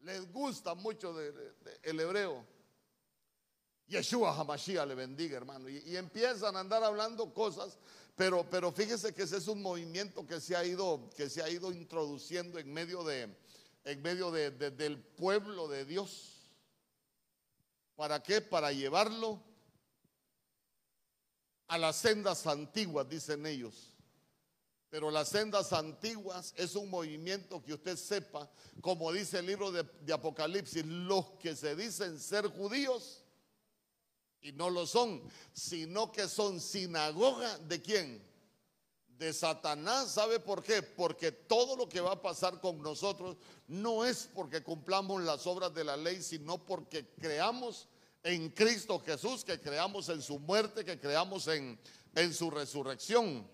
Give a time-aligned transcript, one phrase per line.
[0.00, 2.44] Les gusta mucho el hebreo.
[3.90, 5.68] Yeshua Hamashiach le bendiga, hermano.
[5.68, 7.76] Y, empiezan a andar hablando cosas,
[8.16, 11.50] pero, pero fíjese que ese es un movimiento que se ha ido, que se ha
[11.50, 13.36] ido introduciendo en medio, de,
[13.84, 16.54] en medio del pueblo de Dios.
[17.96, 18.40] ¿Para qué?
[18.40, 19.42] Para llevarlo
[21.66, 23.89] a las sendas antiguas, dicen ellos.
[24.90, 30.12] Pero las sendas antiguas es un movimiento que usted sepa, como dice el libro de,
[30.12, 33.22] Apocalipsis, los que se dicen ser judíos
[34.40, 38.28] y no lo son, sino que son sinagoga de quién?
[39.16, 40.10] De Satanás.
[40.10, 40.82] ¿Sabe por qué?
[40.82, 43.36] Porque todo lo que va a pasar con nosotros
[43.68, 47.86] no es porque cumplamos las obras de la ley, sino porque creamos
[48.24, 51.78] en Cristo Jesús, que creamos en su muerte, que creamos en
[52.34, 53.48] su resurrección.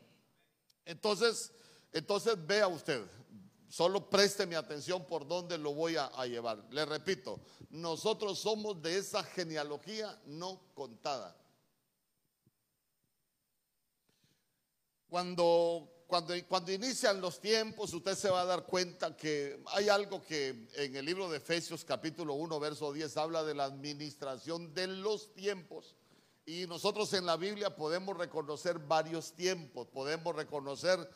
[0.86, 1.52] Entonces,
[1.92, 3.06] entonces vea usted,
[3.68, 6.64] Solo preste mi atención por dónde lo voy a, llevar.
[6.70, 11.36] Le repito, nosotros somos de esa genealogía no contada.
[15.08, 20.22] Cuando, cuando, cuando inician los tiempos, usted se va a dar cuenta que hay algo
[20.22, 24.86] que en el libro de Efesios capítulo 1, verso 10 habla de la administración de
[24.86, 25.96] los tiempos.
[26.48, 31.10] Y nosotros en la Biblia podemos reconocer varios tiempos, podemos reconocer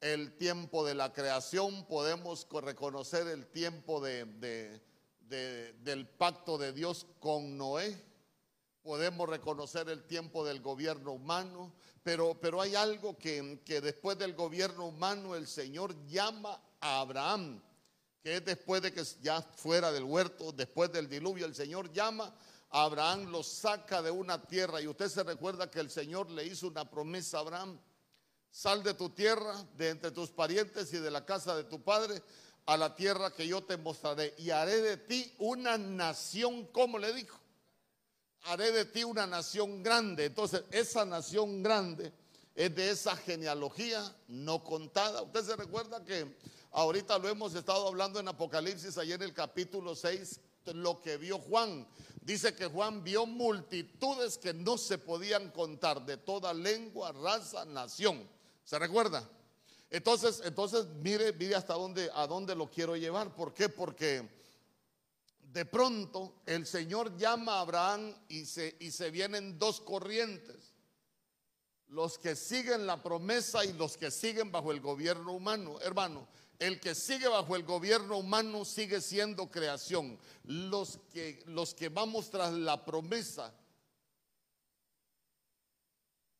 [0.00, 4.82] el tiempo de la creación, podemos reconocer el tiempo de,
[5.84, 7.96] del pacto de Dios con Noé,
[8.82, 11.72] podemos reconocer el tiempo del gobierno humano,
[12.02, 17.62] pero, pero hay algo que, que después del gobierno humano el Señor llama a Abraham,
[18.20, 22.34] que es después de que ya fuera del huerto, después del diluvio, el Señor llama
[22.72, 26.66] Abraham, lo saca de una tierra y usted se recuerda que el Señor le hizo
[26.66, 27.78] una promesa a Abraham
[28.52, 32.22] Sal de tu tierra, de entre tus parientes y de la casa de tu padre,
[32.66, 34.34] a la tierra que yo te mostraré.
[34.36, 37.40] Y haré de ti una nación, como le dijo.
[38.42, 40.26] Haré de ti una nación grande.
[40.26, 42.12] Entonces, esa nación grande
[42.54, 45.22] es de esa genealogía no contada.
[45.22, 46.36] Usted se recuerda que
[46.72, 51.38] ahorita lo hemos estado hablando en Apocalipsis, ayer en el capítulo 6, lo que vio
[51.38, 51.86] Juan.
[52.20, 58.28] Dice que Juan vio multitudes que no se podían contar de toda lengua, raza, nación.
[58.64, 59.28] ¿Se recuerda?
[59.90, 63.34] Entonces, entonces mire, mire hasta dónde, a dónde lo quiero llevar.
[63.34, 63.68] ¿Por qué?
[63.68, 64.28] Porque
[65.52, 70.72] de pronto el Señor llama a Abraham y se, y se vienen dos corrientes.
[71.88, 75.78] Los que siguen la promesa y los que siguen bajo el gobierno humano.
[75.82, 76.26] Hermano,
[76.62, 80.16] el que sigue bajo el gobierno humano sigue siendo creación.
[80.44, 83.52] Los que, los que vamos tras la promesa,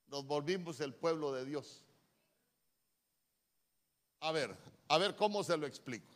[0.06, 1.82] nos volvimos el pueblo de Dios.
[4.20, 4.56] A ver,
[4.86, 6.14] a ver cómo se lo explico.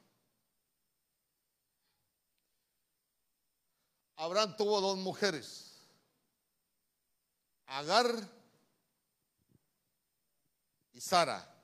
[4.15, 5.83] Abraham tuvo dos mujeres,
[7.67, 8.07] Agar
[10.93, 11.56] y Sara.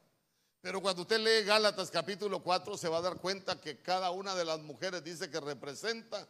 [0.62, 4.36] Pero cuando usted lee Gálatas capítulo 4 se va a dar cuenta que cada una
[4.36, 6.24] de las mujeres dice que representa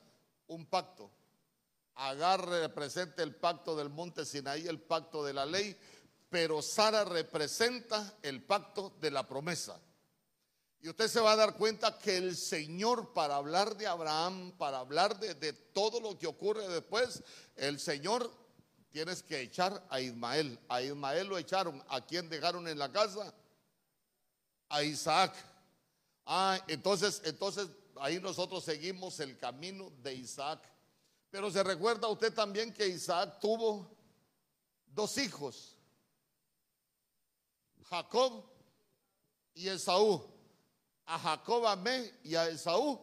[0.47, 1.11] un pacto.
[1.97, 5.77] Agar representa el pacto del monte Sinaí, el pacto de la ley,
[6.31, 9.79] pero Sara representa el pacto de la promesa.
[10.81, 14.79] Y usted se va a dar cuenta que el Señor, para hablar de Abraham, para
[14.79, 17.23] hablar de, todo lo que ocurre después,
[17.55, 18.33] el Señor
[18.91, 20.59] tienes que echar a Ismael.
[20.71, 21.85] A Ismael lo echaron.
[21.89, 23.33] ¿A quién dejaron en la casa?
[24.73, 25.35] A Isaac.
[26.25, 27.69] Ah, entonces, entonces
[28.01, 30.61] ahí nosotros seguimos el camino de Isaac.
[31.31, 33.87] Pero se recuerda usted también que Isaac tuvo
[34.87, 35.77] dos hijos,
[37.89, 38.45] Jacob
[39.55, 40.27] y Esaú.
[41.05, 42.99] A Jacob amé y a Esaú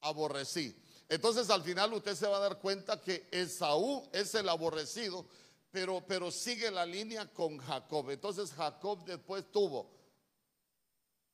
[0.00, 0.76] aborrecí.
[1.08, 5.26] Entonces al final usted se va a dar cuenta que Esaú es el aborrecido,
[5.70, 8.10] pero, pero sigue la línea con Jacob.
[8.10, 9.99] Entonces Jacob después tuvo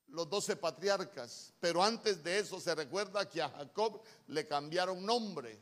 [0.09, 5.59] los doce patriarcas, pero antes de eso se recuerda que a Jacob le cambiaron nombre.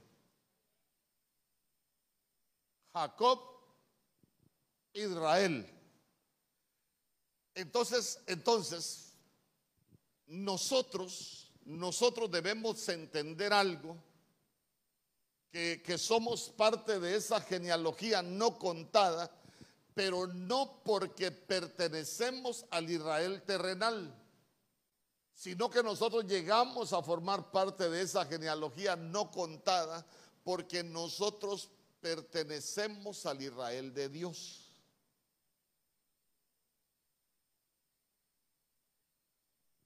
[2.92, 3.40] Jacob
[4.92, 5.68] Israel.
[7.54, 9.12] Entonces, entonces,
[10.26, 13.96] nosotros, nosotros debemos entender algo,
[15.50, 19.30] que, que somos parte de esa genealogía no contada,
[19.94, 24.12] pero no porque pertenecemos al Israel terrenal,
[25.34, 30.06] sino que nosotros llegamos a formar parte de esa genealogía no contada
[30.44, 31.70] porque nosotros
[32.00, 34.60] pertenecemos al Israel de Dios.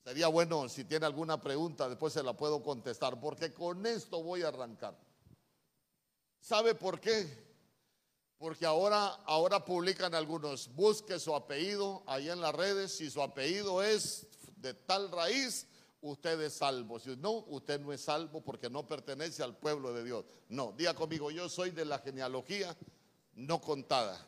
[0.04, 4.42] Sería bueno si tiene alguna pregunta, después se la puedo contestar, porque con esto voy
[4.42, 4.96] a arrancar.
[6.40, 7.46] ¿Sabe por qué?
[8.38, 13.82] Porque ahora, ahora publican algunos, busque su apellido ahí en las redes, si su apellido
[13.82, 14.27] es
[14.60, 15.66] de tal raíz,
[16.00, 16.98] usted es salvo.
[16.98, 20.24] Si no, usted no es salvo porque no pertenece al pueblo de Dios.
[20.48, 22.76] No, diga conmigo, yo soy de la genealogía
[23.34, 24.24] no contada.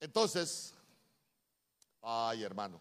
[0.00, 0.74] Entonces,
[2.00, 2.80] ay hermano,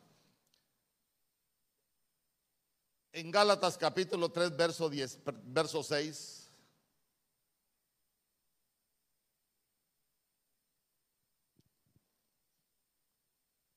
[3.14, 6.41] en Gálatas capítulo 3, verso 10, verso 6.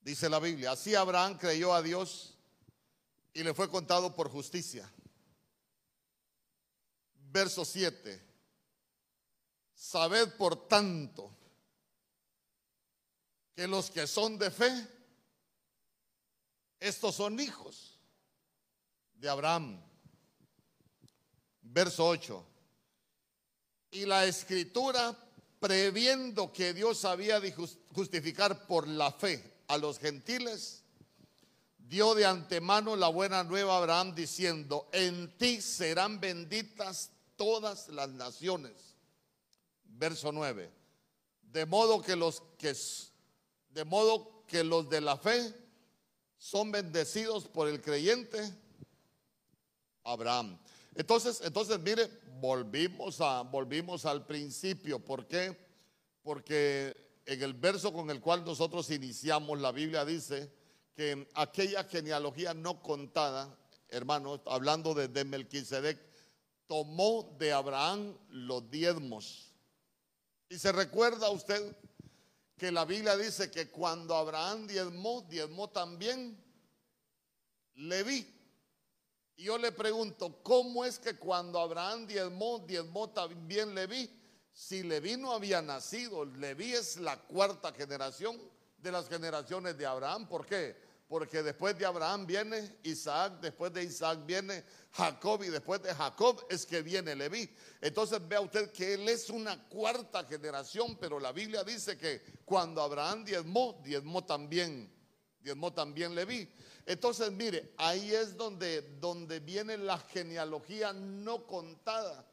[0.05, 2.35] Dice la Biblia, así Abraham creyó a Dios
[3.33, 4.93] y le fue contado por justicia.
[7.33, 8.23] Verso 7.
[9.73, 11.35] Sabed por tanto
[13.57, 14.87] que los que son de fe,
[16.79, 17.99] estos son hijos
[19.15, 19.83] de Abraham.
[21.63, 22.47] Verso 8.
[23.93, 25.17] Y la escritura,
[25.59, 27.55] previendo que Dios había de
[27.95, 30.85] justificar por la fe a los gentiles,
[31.79, 38.09] dio de antemano la buena nueva a Abraham diciendo, en ti serán benditas todas las
[38.09, 38.97] naciones.
[39.85, 40.71] Verso 9.
[41.43, 42.75] De modo que los que
[43.71, 45.55] de modo que los de la fe
[46.39, 48.39] son bendecidos por el creyente
[50.05, 50.59] Abraham.
[50.95, 52.09] Entonces, entonces mire,
[52.41, 55.57] volvimos a volvimos al principio, ¿por qué?
[56.23, 60.53] Porque en el verso con el cual nosotros iniciamos, la Biblia dice
[60.95, 65.99] que aquella genealogía no contada, hermanos, hablando de, Melquisedec,
[66.67, 69.53] tomó de Abraham los diezmos.
[70.49, 71.77] Y se recuerda usted
[72.57, 76.41] que la Biblia dice que cuando Abraham diezmó, diezmó también
[77.75, 78.31] Leví.
[79.37, 84.09] Y yo le pregunto, ¿cómo es que cuando Abraham diezmó, diezmó también Leví?
[84.55, 88.41] Si Leví no había nacido, Leví es la cuarta generación
[88.79, 90.29] de las generaciones de Abraham.
[90.29, 90.77] ¿Por qué?
[91.09, 96.47] Porque después de Abraham viene Isaac, después de Isaac viene Jacob y después de Jacob
[96.49, 97.51] es que viene Leví.
[97.81, 102.81] Entonces vea usted que él es una cuarta generación, pero la Biblia dice que cuando
[102.81, 104.89] Abraham diezmó, diezmó también,
[105.41, 106.49] diezmó también Leví.
[106.87, 112.25] Entonces mire, ahí es donde, donde viene la genealogía no contada.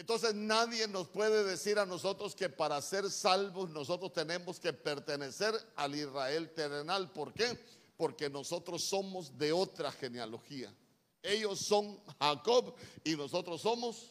[0.00, 5.54] Entonces nadie nos puede decir a nosotros que para ser salvos nosotros tenemos que pertenecer
[5.76, 7.12] al Israel terrenal.
[7.12, 7.62] ¿Por qué?
[7.98, 10.74] Porque nosotros somos de otra genealogía.
[11.22, 14.10] Ellos son Jacob y nosotros somos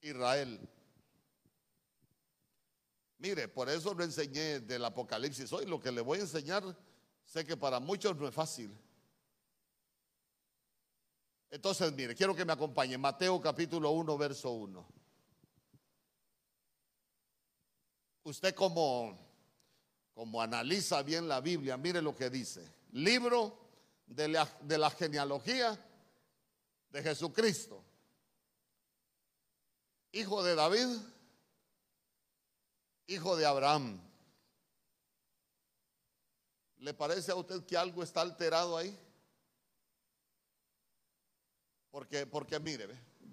[0.00, 0.60] Israel.
[3.18, 5.52] Mire, por eso lo enseñé del Apocalipsis.
[5.52, 6.62] Hoy lo que le voy a enseñar,
[7.24, 8.70] sé que para muchos no es fácil.
[11.52, 12.96] Entonces, mire, quiero que me acompañe.
[12.96, 14.88] Mateo capítulo 1, verso 1.
[18.22, 19.18] Usted como,
[20.14, 22.66] como analiza bien la Biblia, mire lo que dice.
[22.92, 23.68] Libro
[24.06, 25.78] de la, de la genealogía
[26.88, 27.84] de Jesucristo.
[30.12, 30.88] Hijo de David,
[33.08, 34.00] hijo de Abraham.
[36.78, 38.98] ¿Le parece a usted que algo está alterado ahí?
[41.92, 42.88] Porque, porque mire,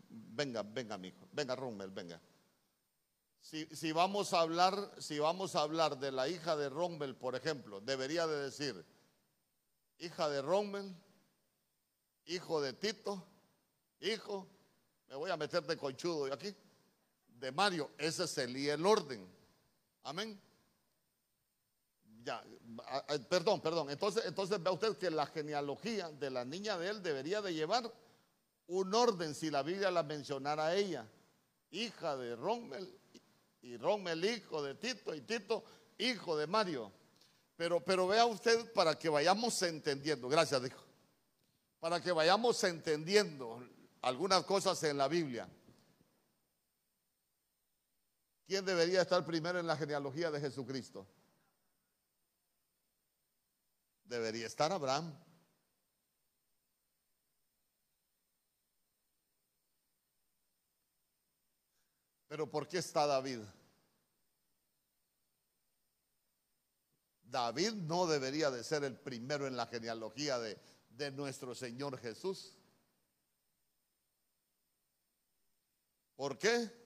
[0.09, 2.21] venga, venga, amigo, venga, Rommel, venga.
[3.39, 7.79] Si, vamos a hablar, si vamos a hablar de la hija de Rommel, por ejemplo,
[7.79, 8.85] debería de decir,
[9.97, 10.93] hija de Rommel,
[12.25, 13.25] hijo de Tito,
[14.01, 14.45] hijo,
[15.07, 16.53] me voy a meter de conchudo aquí,
[17.39, 19.25] de Mario, ese sería el orden.
[20.03, 20.37] Amén.
[22.23, 22.43] Ya,
[23.29, 23.89] perdón, perdón.
[23.89, 27.89] Entonces, entonces ve usted que la genealogía de la niña de él debería de llevar
[28.69, 31.07] un orden si la Biblia la mencionara a ella,
[31.71, 32.99] hija de Rommel
[33.61, 35.63] y Rommel hijo de Tito y Tito
[35.97, 36.91] hijo de Mario.
[37.55, 40.81] Pero, pero vea usted para que vayamos entendiendo, gracias dijo,
[41.79, 43.67] para que vayamos entendiendo
[44.01, 45.49] algunas cosas en la Biblia.
[48.47, 51.05] ¿Quién debería estar primero en la genealogía de Jesucristo?
[54.05, 55.13] Debería estar Abraham.
[62.29, 63.39] Pero ¿por qué está David?
[67.23, 70.57] David no debería de ser el primero en la genealogía de,
[70.91, 72.55] de nuestro Señor Jesús.
[76.15, 76.79] ¿Por qué?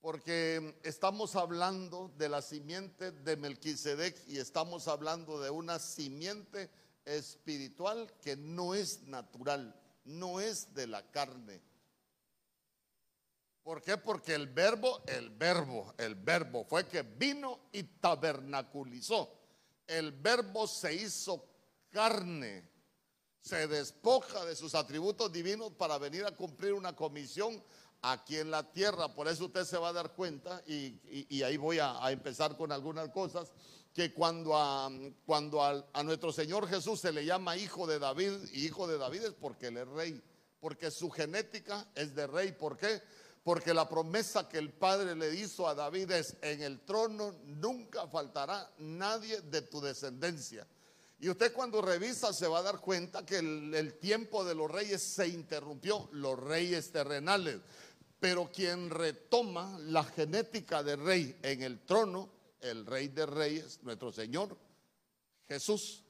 [0.00, 6.70] porque estamos hablando de la simiente de Melquisedec y estamos hablando de una simiente
[7.04, 11.60] espiritual que no es natural, no es de la carne.
[13.62, 13.96] ¿Por qué?
[13.98, 19.30] Porque el verbo, el verbo, el verbo fue que vino y tabernaculizó.
[19.86, 21.44] El verbo se hizo
[21.90, 22.68] carne,
[23.40, 27.62] se despoja de sus atributos divinos para venir a cumplir una comisión
[28.02, 29.14] aquí en la tierra.
[29.14, 33.10] Por eso usted se va a dar cuenta, y, ahí voy a, empezar con algunas
[33.10, 33.52] cosas,
[33.92, 34.90] que cuando, a,
[35.26, 39.24] cuando a, nuestro Señor Jesús se le llama hijo de David, y hijo de David
[39.24, 40.22] es porque él es rey,
[40.60, 42.52] porque su genética es de rey.
[42.52, 43.02] ¿Por qué?
[43.42, 48.06] Porque la promesa que el Padre le hizo a David es, en el trono nunca
[48.06, 50.66] faltará nadie de tu descendencia.
[51.20, 55.02] Y usted cuando revisa se va a dar cuenta que el, tiempo de los reyes
[55.02, 57.60] se interrumpió, los reyes terrenales.
[58.18, 62.30] Pero quien retoma la genética de rey en el trono,
[62.60, 64.56] el rey de reyes, nuestro Señor
[65.46, 66.04] Jesús.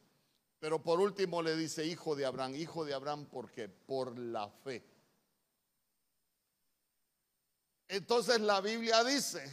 [0.61, 4.85] Pero por último le dice hijo de Abraham, hijo de Abraham, porque por la fe.
[7.91, 9.51] Entonces la Biblia dice,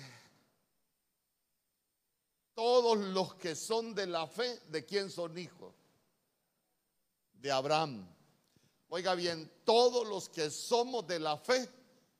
[2.53, 5.73] todos los que son de la fe, ¿de quién son hijos?
[7.33, 8.07] De Abraham.
[8.89, 11.67] Oiga bien, todos los que somos de la fe,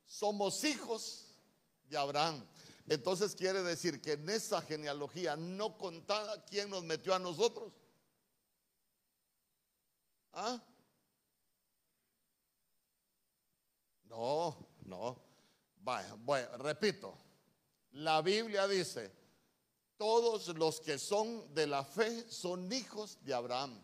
[0.07, 1.35] somos hijos
[1.87, 2.43] de Abraham.
[2.87, 7.71] Entonces quiere decir que en esa genealogía no contada, ¿quién nos metió a nosotros?
[10.33, 10.59] ¿Ah?
[14.05, 15.26] No, no.
[16.19, 17.17] Bueno, repito.
[17.91, 19.11] La Biblia dice,
[19.95, 23.81] todos los que son de la fe son hijos de Abraham.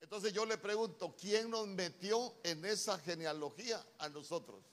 [0.00, 4.64] Entonces yo le pregunto, ¿quién nos metió en esa genealogía a nosotros?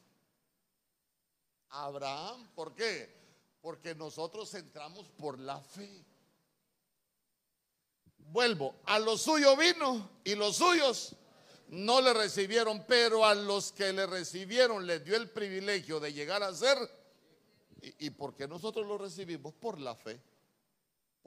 [1.70, 3.14] Abraham, ¿por qué?
[3.62, 6.06] Porque nosotros entramos por la fe.
[8.18, 11.16] Vuelvo, a lo suyo vino y los suyos
[11.70, 16.44] no le recibieron, pero a los que le recibieron les dio el privilegio de llegar
[16.44, 16.78] a ser.
[17.82, 19.54] ¿Y, y por qué nosotros lo recibimos?
[19.54, 20.22] Por la fe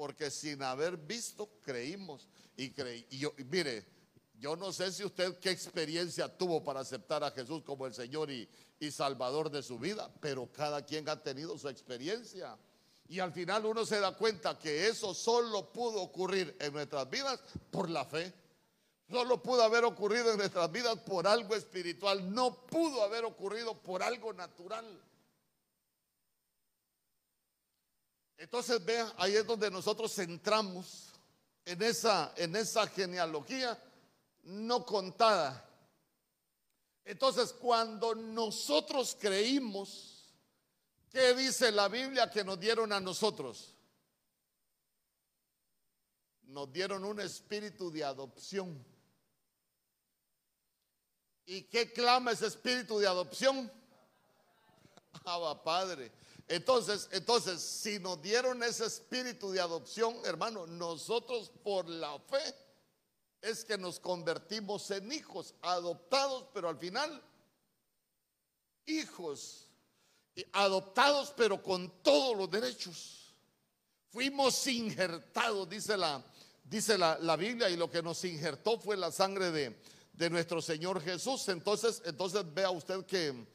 [0.00, 3.06] porque sin haber visto creímos y creí.
[3.11, 3.87] Y yo, mire,
[4.38, 8.30] yo no sé si usted qué experiencia tuvo para aceptar a Jesús como el Señor
[8.30, 12.56] y, y Salvador de su vida, pero cada quien ha tenido su experiencia.
[13.09, 17.38] Y al final uno se da cuenta que eso solo pudo ocurrir en nuestras vidas
[17.70, 18.32] por la fe.
[19.10, 22.32] Solo pudo haber ocurrido en nuestras vidas por algo espiritual.
[22.32, 24.86] No pudo haber ocurrido por algo natural.
[28.36, 31.08] Entonces, vea, ahí es donde nosotros entramos
[31.64, 33.76] en esa, en esa genealogía
[34.44, 35.68] no contada.
[37.04, 40.32] Entonces, cuando nosotros creímos,
[41.10, 43.74] ¿qué dice la Biblia que nos dieron a nosotros?
[46.42, 48.89] Nos dieron un espíritu de adopción.
[51.47, 53.70] ¿Y qué clama ese espíritu de adopción?
[55.25, 56.12] Abba Padre.
[56.49, 62.42] Entonces, entonces, si nos dieron ese espíritu de adopción, hermano, nosotros por la fe
[63.40, 67.23] es que nos convertimos en hijos, adoptados, pero al final,
[68.87, 69.68] hijos,
[70.52, 73.32] adoptados, pero con todos los derechos.
[74.11, 76.23] Fuimos injertados, dice la,
[76.64, 79.80] dice la, la Biblia, y lo que nos injertó fue la sangre de,
[80.20, 81.48] de nuestro Señor Jesús.
[81.48, 83.46] Entonces, entonces vea usted que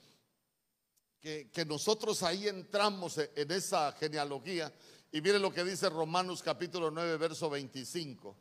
[1.51, 4.71] que, nosotros ahí entramos e, en esa genealogía.
[5.11, 8.35] Y mire lo que dice Romanos capítulo 9, verso 25.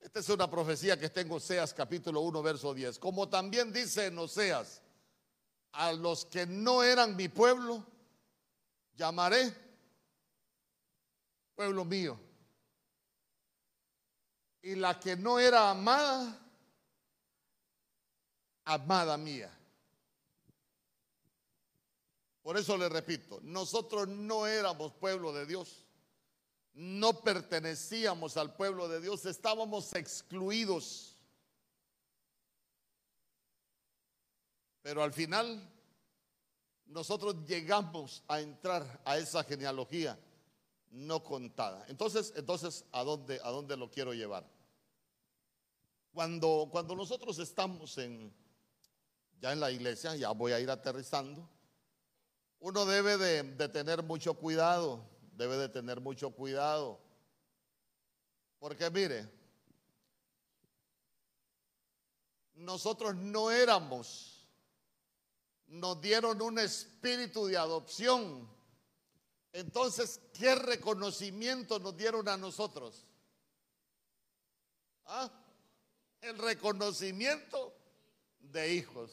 [0.00, 2.98] Esta es una profecía que está en Oseas capítulo 1, verso 10.
[2.98, 4.82] Como también dice en Oseas,
[5.72, 7.86] a los que no eran mi pueblo,
[8.96, 9.54] llamaré
[11.54, 12.18] pueblo mío.
[14.62, 16.43] Y la que no era amada,
[18.64, 19.50] amada mía.
[22.42, 25.86] Por eso le repito, nosotros no éramos pueblo de Dios,
[26.74, 31.16] no pertenecíamos al pueblo de Dios, estábamos excluidos.
[34.82, 35.72] Pero al final
[36.86, 40.18] nosotros llegamos a entrar a esa genealogía
[40.90, 41.86] no contada.
[41.88, 44.46] Entonces, entonces ¿a dónde a dónde lo quiero llevar?
[46.12, 48.30] Cuando cuando nosotros estamos en
[49.40, 51.48] ya en la iglesia, ya voy a ir aterrizando
[52.64, 56.98] uno debe de, tener mucho cuidado, debe de tener mucho cuidado.
[58.58, 59.30] Porque mire,
[62.54, 64.48] nosotros no éramos
[65.66, 68.48] nos dieron un espíritu de adopción.
[69.52, 73.04] Entonces, ¿qué reconocimiento nos dieron a nosotros?
[75.04, 75.30] ¿Ah?
[76.22, 77.63] El reconocimiento
[78.54, 79.10] de hijos.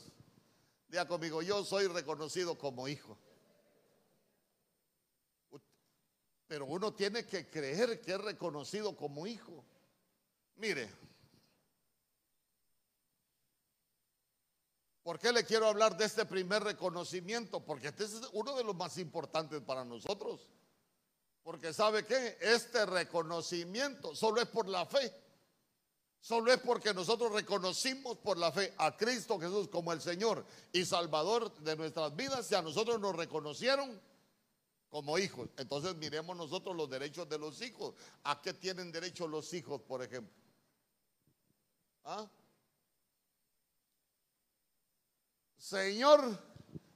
[0.87, 3.17] Diga conmigo, yo soy reconocido como hijo.
[6.47, 9.65] Pero uno tiene que creer que es reconocido como hijo.
[10.57, 10.89] Mire,
[15.01, 17.65] ¿por qué le quiero hablar de este primer reconocimiento?
[17.65, 20.51] Porque este es uno de los más importantes para nosotros.
[21.41, 25.11] Porque sabe que este reconocimiento solo es por la fe.
[26.21, 30.85] Solo es porque nosotros reconocimos por la fe a Cristo Jesús como el Señor y
[30.85, 33.99] Salvador de nuestras vidas y a nosotros nos reconocieron
[34.87, 35.49] como hijos.
[35.57, 37.95] Entonces miremos nosotros los derechos de los hijos.
[38.23, 40.31] ¿A qué tienen derecho los hijos, por ejemplo?
[42.03, 42.29] ¿Ah?
[45.57, 46.37] Señor,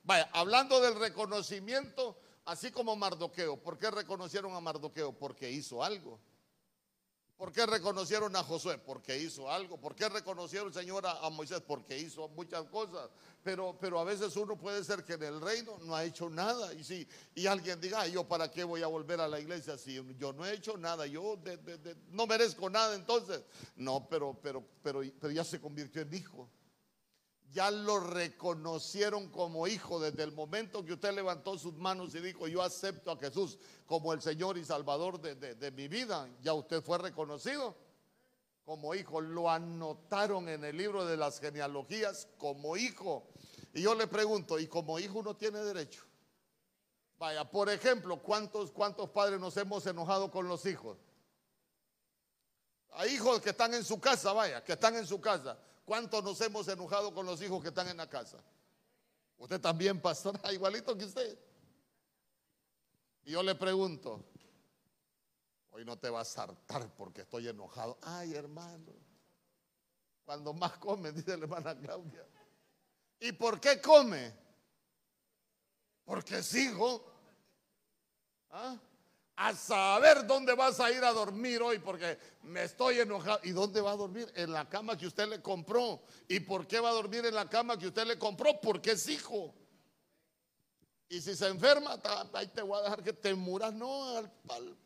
[0.04, 3.58] vaya, hablando del reconocimiento, así como Mardoqueo.
[3.58, 5.14] ¿Por qué reconocieron a Mardoqueo?
[5.14, 6.20] Porque hizo algo.
[7.38, 8.78] ¿Por qué reconocieron a Josué?
[8.78, 9.78] Porque hizo algo.
[9.78, 11.60] ¿Por qué reconocieron, Señor, a, Moisés?
[11.60, 13.10] Porque hizo muchas cosas.
[13.44, 16.74] Pero, pero a veces uno puede ser que en el reino no ha hecho nada.
[16.74, 20.02] Y si y alguien diga, yo para qué voy a volver a la iglesia si
[20.18, 21.38] yo no he hecho nada, yo
[22.12, 23.44] no merezco nada entonces.
[23.76, 26.50] No, pero, pero, pero, pero ya se convirtió en hijo
[27.52, 32.48] ya lo reconocieron como hijo desde el momento que usted levantó sus manos y dijo,
[32.48, 36.30] yo acepto a Jesús como el Señor y Salvador de, mi vida.
[36.42, 37.76] Ya usted fue reconocido
[38.66, 39.22] como hijo.
[39.22, 43.28] Lo anotaron en el libro de las genealogías como hijo.
[43.74, 46.04] Y yo le pregunto, ¿y como hijo uno tiene derecho?
[47.18, 50.98] Vaya, por ejemplo, ¿cuántos, cuántos padres nos hemos enojado con los hijos?
[52.92, 55.58] Hay hijos que están en su casa, vaya, que están en su casa.
[55.86, 58.44] ¿Cuántos nos hemos enojado con los hijos que están en la casa?
[59.38, 61.40] Usted también, pastor, igualito que usted.
[63.24, 64.24] Y yo le pregunto,
[65.72, 68.00] hoy no te vas a hartar porque estoy enojado.
[68.02, 68.94] Ay, hermano,
[70.24, 72.28] cuando más come, dice la hermana Claudia.
[73.20, 74.34] ¿Y por qué come?
[76.04, 77.04] Porque es hijo.
[78.50, 78.80] ¿Ah?
[79.38, 83.40] A saber dónde vas a ir a dormir hoy porque me estoy enojado.
[83.44, 84.32] ¿Y dónde va a dormir?
[84.36, 86.02] En la cama que usted le compró.
[86.28, 88.60] ¿Y por qué va a dormir en la cama que usted le compró?
[88.62, 89.54] Porque es hijo.
[91.10, 92.00] Y si se enferma,
[92.34, 93.74] ahí te voy a dejar que te muras.
[93.74, 94.78] No, al,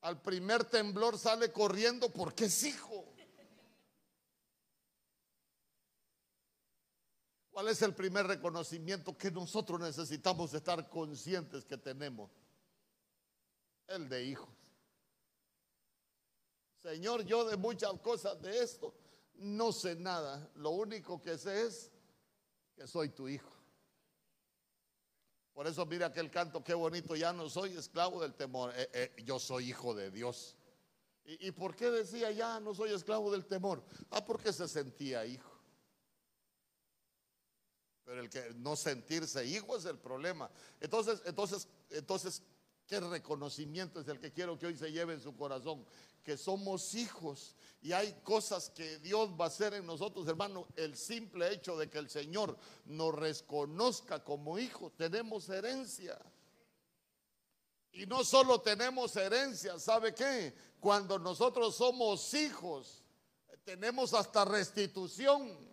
[0.00, 3.06] al primer temblor sale corriendo porque es hijo.
[7.50, 12.30] ¿Cuál es el primer reconocimiento que nosotros necesitamos estar conscientes que tenemos?
[13.90, 14.48] El de hijos.
[16.78, 18.94] Señor, yo de muchas cosas de esto
[19.34, 20.50] no sé nada.
[20.54, 21.90] Lo único que sé es
[22.74, 23.50] que soy tu hijo.
[25.52, 29.22] Por eso mira aquel canto, qué bonito, ya no soy esclavo del temor, eh, eh,
[29.24, 30.56] yo soy hijo de Dios.
[31.24, 33.84] ¿Y, ¿Y por qué decía ya no soy esclavo del temor?
[34.10, 35.50] Ah, porque se sentía hijo.
[38.04, 40.50] Pero el que no sentirse hijo es el problema.
[40.80, 42.42] Entonces, entonces, entonces,
[42.90, 45.86] Qué reconocimiento es el que quiero que hoy se lleve en su corazón.
[46.24, 50.66] Que somos hijos y hay cosas que Dios va a hacer en nosotros, hermano.
[50.74, 56.18] El simple hecho de que el Señor nos reconozca como hijos, tenemos herencia.
[57.92, 60.52] Y no solo tenemos herencia, ¿sabe qué?
[60.80, 63.04] Cuando nosotros somos hijos,
[63.62, 65.69] tenemos hasta restitución.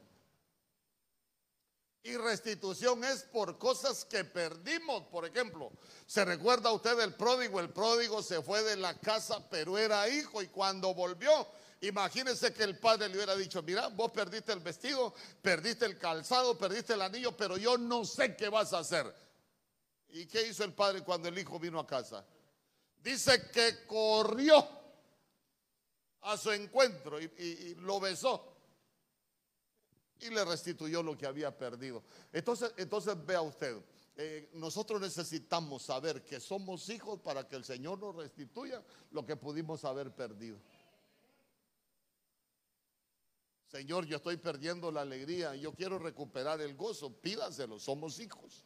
[2.04, 5.04] Y restitución es por cosas que perdimos.
[5.08, 5.72] Por ejemplo,
[6.06, 7.60] ¿se recuerda usted del pródigo?
[7.60, 10.42] El pródigo se fue de la casa, pero era hijo.
[10.42, 11.48] Y cuando volvió,
[11.82, 16.58] imagínese que el padre le hubiera dicho, mira, vos perdiste el vestido, perdiste el calzado,
[16.58, 19.14] perdiste el anillo, pero yo no sé qué vas a hacer.
[20.10, 22.26] ¿Y qué hizo el padre cuando el hijo vino a casa?
[23.00, 24.66] Dice que corrió
[26.22, 28.57] a su encuentro y lo besó
[30.20, 32.04] y le restituyó lo que había perdido.
[32.32, 33.78] Entonces, entonces vea usted,
[34.16, 39.36] eh, nosotros necesitamos saber que somos hijos para que el Señor nos restituya lo que
[39.36, 40.60] pudimos haber perdido.
[43.68, 48.64] Señor, yo estoy perdiendo la alegría, yo quiero recuperar el gozo, pídaselo, somos hijos.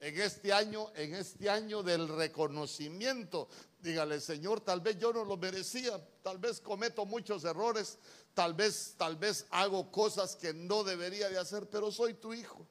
[0.00, 5.36] En este año, en este año del reconocimiento, dígale, Señor, tal vez yo no lo
[5.36, 8.00] merecía, tal vez cometo muchos errores,
[8.34, 12.66] Tal vez, tal vez hago cosas que no debería de hacer, pero soy tu hijo.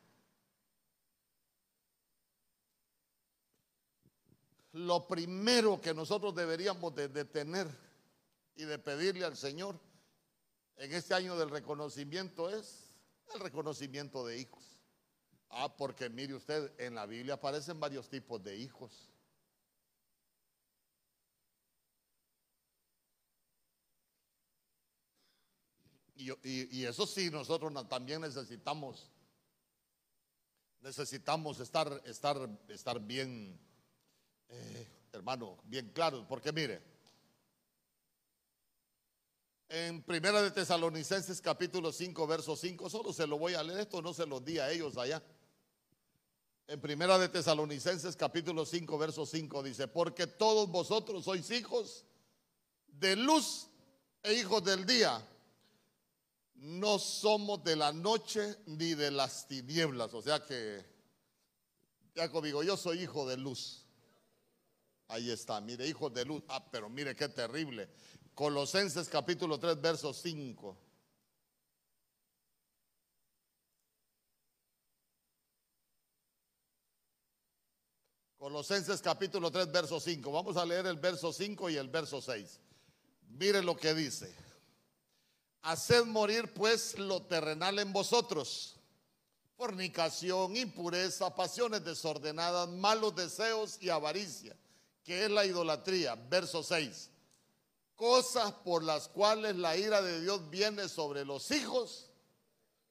[4.74, 7.68] Lo primero que nosotros deberíamos de, de tener
[8.56, 9.80] y de pedirle al Señor
[10.78, 12.98] en este año del reconocimiento es
[13.36, 14.64] el reconocimiento de hijos.
[15.50, 19.10] Ah, porque mire usted, en la Biblia aparecen varios tipos de hijos.
[26.22, 29.10] Y, eso sí, nosotros también necesitamos,
[30.82, 33.60] necesitamos estar, estar, estar bien,
[34.50, 36.82] eh, hermano, bien claros, porque mire,
[39.70, 44.02] en Primera de Tesalonicenses capítulo 5, verso 5, solo se lo voy a leer, esto
[44.02, 45.24] no se lo di a ellos allá.
[46.68, 52.06] En Primera de Tesalonicenses capítulo 5, verso 5 dice, porque todos vosotros sois hijos
[52.86, 53.70] de luz
[54.22, 55.28] e hijos del día
[56.62, 60.14] no somos de la noche ni de las tinieblas.
[60.14, 60.86] O sea que,
[62.14, 63.88] ya digo, yo soy hijo de luz.
[65.08, 66.44] Ahí está, mire, hijo de luz.
[66.48, 67.90] Ah, pero mire qué terrible.
[68.36, 70.78] Colosenses capítulo 3, verso 5.
[78.38, 80.32] Colosenses capítulo 3, verso 5.
[80.32, 82.60] Vamos a leer el verso 5 y el verso 6.
[83.30, 84.51] Mire lo que dice.
[85.64, 88.76] Haced morir pues lo terrenal en vosotros.
[89.56, 94.58] Fornicación, impureza, pasiones desordenadas, malos deseos y avaricia,
[95.04, 96.16] que es la idolatría.
[96.16, 97.10] Verso 6.
[97.96, 102.10] Cosas por las cuales la ira de Dios viene sobre los hijos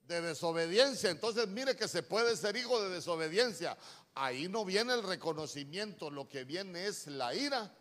[0.07, 1.11] de desobediencia.
[1.11, 3.77] Entonces mire que se puede ser hijo de desobediencia.
[4.15, 7.75] Ahí no viene el reconocimiento, lo que viene es la ira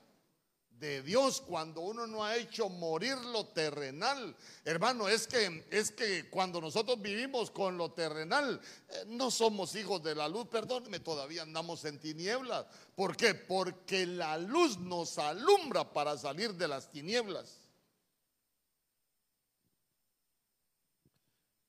[0.79, 4.35] de Dios cuando uno no ha hecho morir lo terrenal.
[4.63, 10.01] Hermano, es que es que cuando nosotros vivimos con lo terrenal, eh, no somos hijos
[10.01, 12.65] de la luz, perdóneme, todavía andamos en tinieblas.
[12.95, 13.33] ¿Por qué?
[13.35, 17.57] Porque la luz nos alumbra para salir de las tinieblas.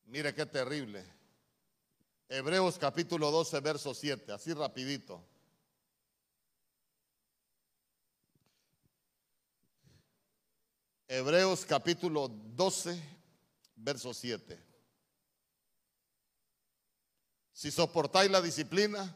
[0.07, 1.05] Mire qué terrible.
[2.29, 5.30] Hebreos capítulo 12, verso 7, así rapidito.
[11.13, 13.03] Hebreos capítulo 12,
[13.75, 14.57] verso 7.
[17.53, 19.13] Si soportáis la disciplina,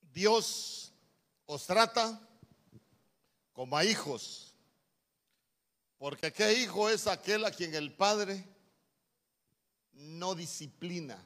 [0.00, 0.92] Dios
[1.46, 2.20] os trata
[3.52, 4.56] como a hijos.
[5.96, 8.44] Porque ¿qué hijo es aquel a quien el Padre
[9.92, 11.24] no disciplina?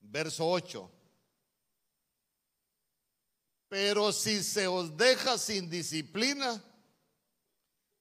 [0.00, 0.90] Verso 8.
[3.72, 6.62] Pero si se os deja sin disciplina,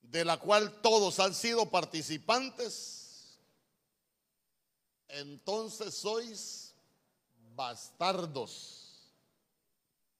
[0.01, 3.39] de la cual todos han sido participantes,
[5.07, 6.75] entonces sois
[7.55, 9.13] bastardos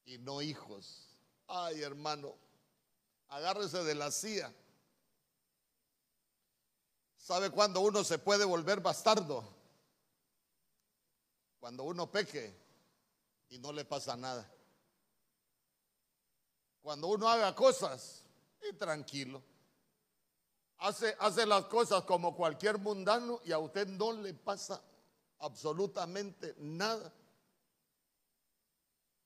[0.06, 1.10] y no hijos.
[1.48, 2.34] Ay, hermano,
[3.28, 4.54] agárrese de la silla.
[7.18, 9.54] ¿Sabe cuándo uno se puede volver bastardo?
[11.60, 12.56] Cuando uno peque
[13.50, 14.50] y no le pasa nada.
[16.82, 18.22] Cuando uno haga cosas,
[18.70, 19.42] y tranquilo.
[20.78, 24.82] Hace, hace las cosas como cualquier mundano y a usted no le pasa
[25.40, 27.14] absolutamente nada.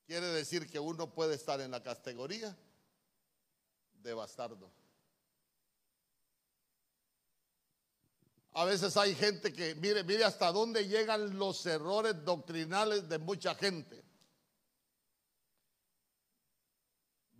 [0.05, 2.55] Quiere decir que uno puede estar en la categoría
[3.93, 4.69] de bastardo.
[8.51, 13.55] A veces hay gente que, mire, mire hasta dónde llegan los errores doctrinales de mucha
[13.55, 14.04] gente.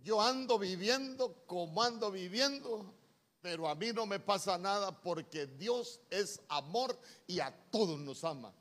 [0.06, 2.94] Yo ando viviendo como ando viviendo,
[3.42, 8.22] pero a mí no me pasa nada porque Dios es amor y a todos nos
[8.22, 8.54] ama.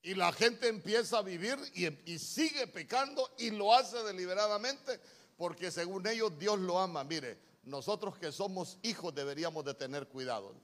[0.00, 4.98] Y la gente empieza a vivir y, sigue pecando y lo hace deliberadamente
[5.36, 7.04] porque según ellos Dios lo ama.
[7.04, 10.54] Mire, nosotros que somos hijos deberíamos de tener cuidado.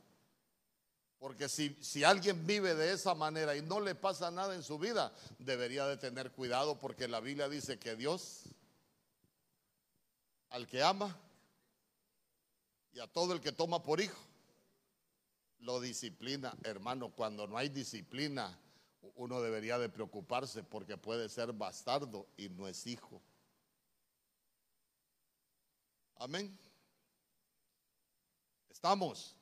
[1.18, 4.78] Porque si, si, alguien vive de esa manera y no le pasa nada en su
[4.78, 8.44] vida, debería de tener cuidado porque la Biblia dice que Dios
[10.50, 11.16] al que ama
[12.92, 14.20] y a todo el que toma por hijo.
[15.60, 18.58] Lo disciplina, hermano, cuando no hay disciplina,
[19.14, 23.20] uno debería de preocuparse porque puede ser bastardo y no es hijo.
[26.16, 26.58] Amén.
[28.70, 29.36] Estamos.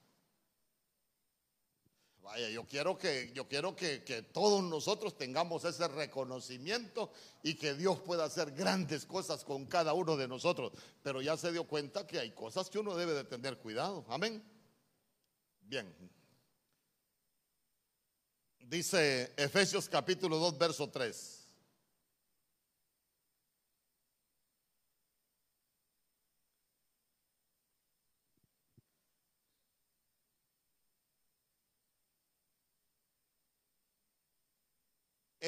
[2.28, 7.10] Vaya, yo quiero que, yo quiero que, que, todos nosotros tengamos ese reconocimiento
[7.42, 10.72] y que Dios pueda hacer grandes cosas con cada uno de nosotros.
[11.02, 14.04] Pero ya se dio cuenta que hay cosas que uno debe de tener cuidado.
[14.10, 14.42] Amén.
[15.62, 15.90] Bien.
[18.58, 21.37] Dice Efesios capítulo 2, verso 3.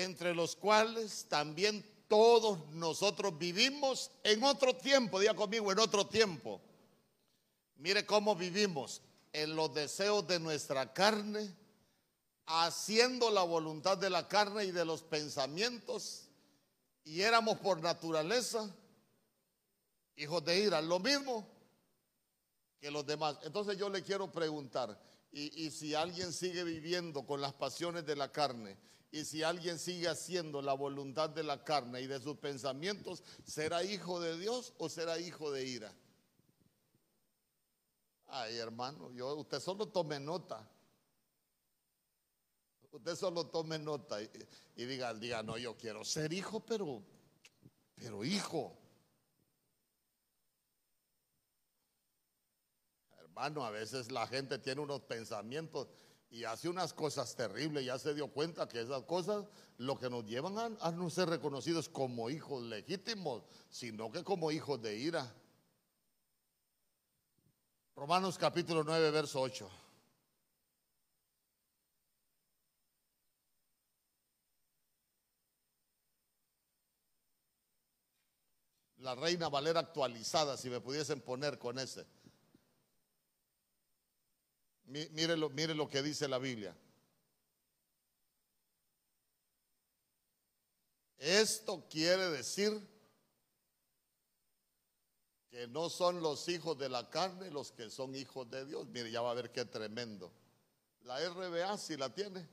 [0.05, 6.61] Entre los cuales también todos nosotros vivimos en otro tiempo, diga conmigo, en otro tiempo.
[7.77, 9.01] Mire cómo vivimos
[9.33, 11.55] en los deseos de nuestra carne,
[12.47, 16.29] haciendo la voluntad de la carne y de los pensamientos,
[17.05, 18.69] y éramos por naturaleza
[20.17, 21.47] hijos de ira, lo mismo
[22.81, 23.39] que los demás.
[23.43, 24.99] Entonces yo le quiero preguntar,
[25.33, 28.77] y, si alguien sigue viviendo con las pasiones de la carne,
[29.13, 33.83] y si alguien sigue haciendo la voluntad de la carne y de sus pensamientos, ¿será
[33.83, 35.93] hijo de Dios o será hijo de ira?
[38.29, 40.65] Ay, hermano, yo, usted solo tome nota.
[42.93, 44.31] Usted solo tome nota y,
[44.77, 47.03] y, diga, diga, no, yo quiero ser hijo, pero,
[47.97, 48.77] pero hijo.
[53.19, 55.89] Hermano, a veces la gente tiene unos pensamientos
[56.31, 57.85] y hace unas cosas terribles.
[57.85, 59.45] Ya se dio cuenta que esas cosas
[59.79, 64.81] lo que nos llevan a, no ser reconocidos como hijos legítimos, sino que como hijos
[64.81, 65.35] de ira.
[67.97, 69.69] Romanos capítulo 9, verso 8.
[78.99, 82.07] La reina Valera actualizada, si me pudiesen poner con ese.
[84.85, 86.77] Mire lo, mire lo que dice la Biblia.
[91.19, 92.81] Esto quiere decir
[95.51, 98.87] que no son los hijos de la carne los que son hijos de Dios.
[98.87, 100.33] Mire, ya va a ver qué tremendo.
[101.03, 102.49] La RBA si la tiene.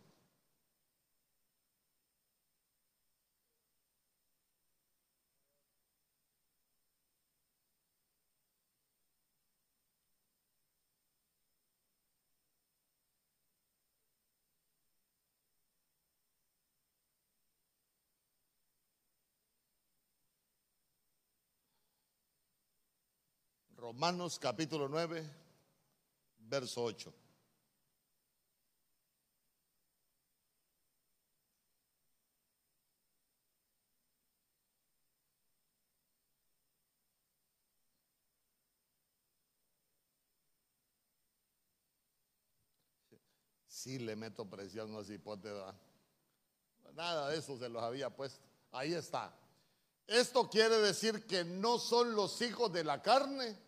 [23.87, 25.23] Romanos capítulo 9,
[26.39, 27.13] verso 8.
[43.67, 45.49] Sí le meto presión a cipote.
[46.93, 48.41] Nada de eso se los había puesto.
[48.73, 49.33] Ahí está.
[50.05, 53.66] Esto quiere decir que no son los hijos de la carne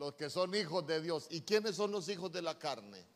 [0.00, 1.26] los que son hijos de Dios.
[1.28, 3.06] ¿Y quiénes son los hijos de la carne?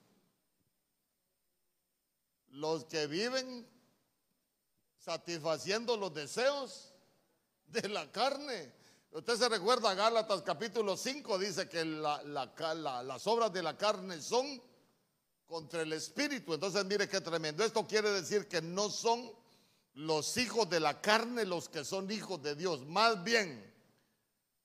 [2.51, 3.67] Los que viven
[4.99, 6.93] satisfaciendo los deseos
[7.69, 8.75] de la carne.
[9.13, 14.63] Usted se recuerda, Gálatas capítulo 5 dice que las obras de la carne son
[15.47, 16.53] contra el espíritu.
[16.53, 17.65] Entonces mire qué tremendo.
[17.65, 19.33] Esto quiere decir que no son
[19.95, 22.85] los hijos de la carne los que son hijos de Dios.
[22.85, 23.74] Más bien,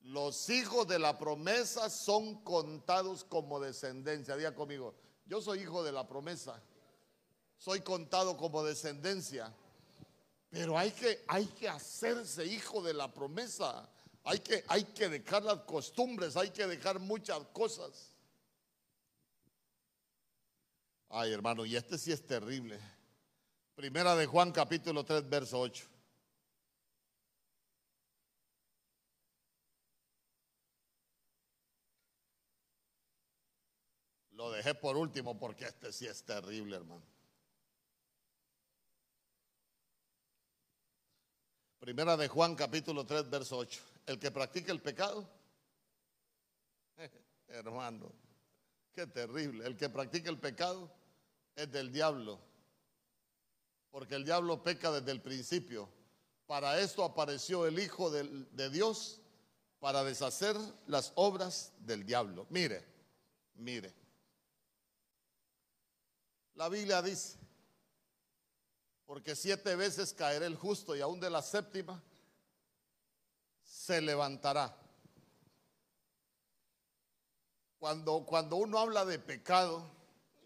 [0.02, 4.36] los hijos de la promesa son contados como descendencia.
[4.36, 6.62] Diga conmigo, yo soy hijo de la promesa.
[7.58, 9.54] Soy contado como descendencia.
[10.50, 13.88] Pero hay que, hay que hacerse hijo de la promesa.
[14.24, 18.16] Hay que, hay que dejar las costumbres, hay que dejar muchas cosas.
[21.10, 22.80] Ay, hermano, y este sí es terrible.
[23.76, 25.99] Primera de Juan capítulo 3, verso 8.
[34.40, 37.04] Lo dejé por último porque este sí es terrible, hermano.
[41.78, 43.82] Primera de Juan capítulo 3, verso 8.
[44.06, 45.30] El que practica el pecado,
[47.50, 48.14] hermano,
[48.94, 49.68] qué terrible.
[49.68, 50.90] El que practica el pecado
[51.54, 52.40] es del diablo.
[53.92, 55.90] Porque el diablo peca desde el principio.
[56.48, 59.20] Para esto apareció el Hijo de, de Dios,
[59.82, 60.56] para deshacer
[60.88, 62.48] las obras del diablo.
[62.50, 62.86] Mire,
[63.56, 63.99] mire.
[66.60, 67.38] La Biblia dice,
[69.06, 72.04] porque siete veces caerá el justo y aún de la séptima
[73.64, 74.76] se levantará.
[77.78, 79.90] Cuando, cuando uno habla de pecado,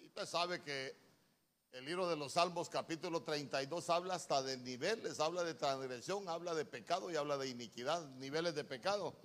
[0.05, 0.95] usted sabe que
[1.71, 6.53] el libro de los Salmos capítulo 32 habla hasta de niveles, habla de transgresión, habla
[6.53, 9.15] de pecado y habla de iniquidad, niveles de pecado.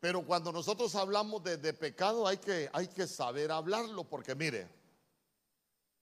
[0.00, 4.68] Pero cuando nosotros hablamos de, de pecado hay que, hay que saber hablarlo, porque mire,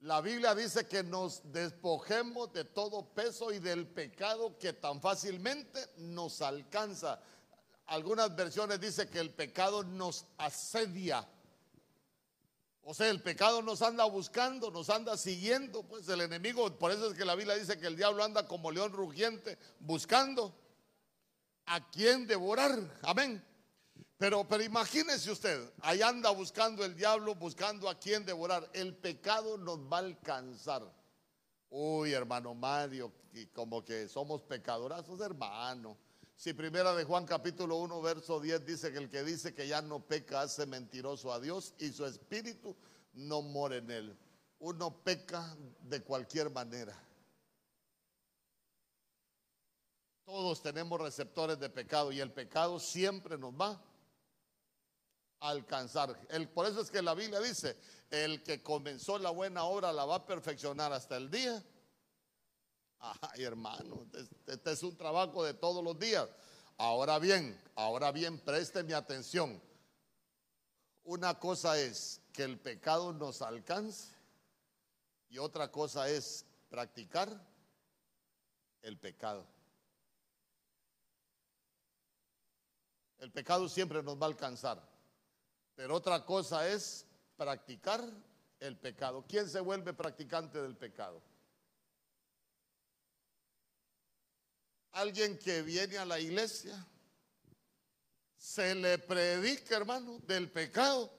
[0.05, 5.81] la Biblia dice que nos despojemos de todo peso y del pecado que tan fácilmente
[5.97, 7.23] nos alcanza.
[7.87, 11.27] Algunas versiones dicen que el pecado nos asedia.
[12.83, 17.11] O sea, el pecado nos anda buscando, nos anda siguiendo, pues el enemigo, por eso
[17.11, 20.55] es que la Biblia dice que el diablo anda como león rugiente buscando
[21.65, 22.79] a quien devorar.
[23.05, 23.43] Amén.
[24.17, 28.71] Pero, pero imagínese usted, ahí anda buscando el diablo, buscando a quien devorar.
[28.73, 30.83] El pecado nos va a alcanzar.
[31.71, 33.13] Uy, hermano Mario,
[33.53, 35.99] como que somos pecadorazos, hermano.
[36.37, 39.83] Si primera de Juan capítulo 1, verso 10 dice que el que dice que ya
[39.83, 42.77] no peca hace mentiroso a Dios y su espíritu
[43.15, 44.19] no mora en él.
[44.61, 46.97] Uno peca de cualquier manera.
[50.25, 53.83] Todos tenemos receptores de pecado y el pecado siempre nos va
[55.41, 56.19] alcanzar.
[56.31, 57.77] El, por eso es que la Biblia dice,
[58.11, 61.63] el que comenzó la buena obra la va a perfeccionar hasta el día
[63.21, 66.27] Ay, hermano, este, este es un trabajo de todos los días.
[66.79, 68.43] Ahora bien, ahora bien,
[68.87, 69.61] mi atención.
[71.05, 74.15] Una cosa es que el pecado nos alcance
[75.29, 77.29] y otra cosa es practicar
[78.81, 79.47] el pecado.
[83.19, 84.83] El pecado siempre nos va a alcanzar,
[85.75, 87.07] pero otra cosa es
[87.37, 88.03] practicar
[88.61, 89.25] el pecado.
[89.29, 91.23] ¿Quién se vuelve practicante del pecado?
[94.95, 96.87] alguien que viene a la iglesia,
[98.37, 101.13] se le predica, hermano, del pecado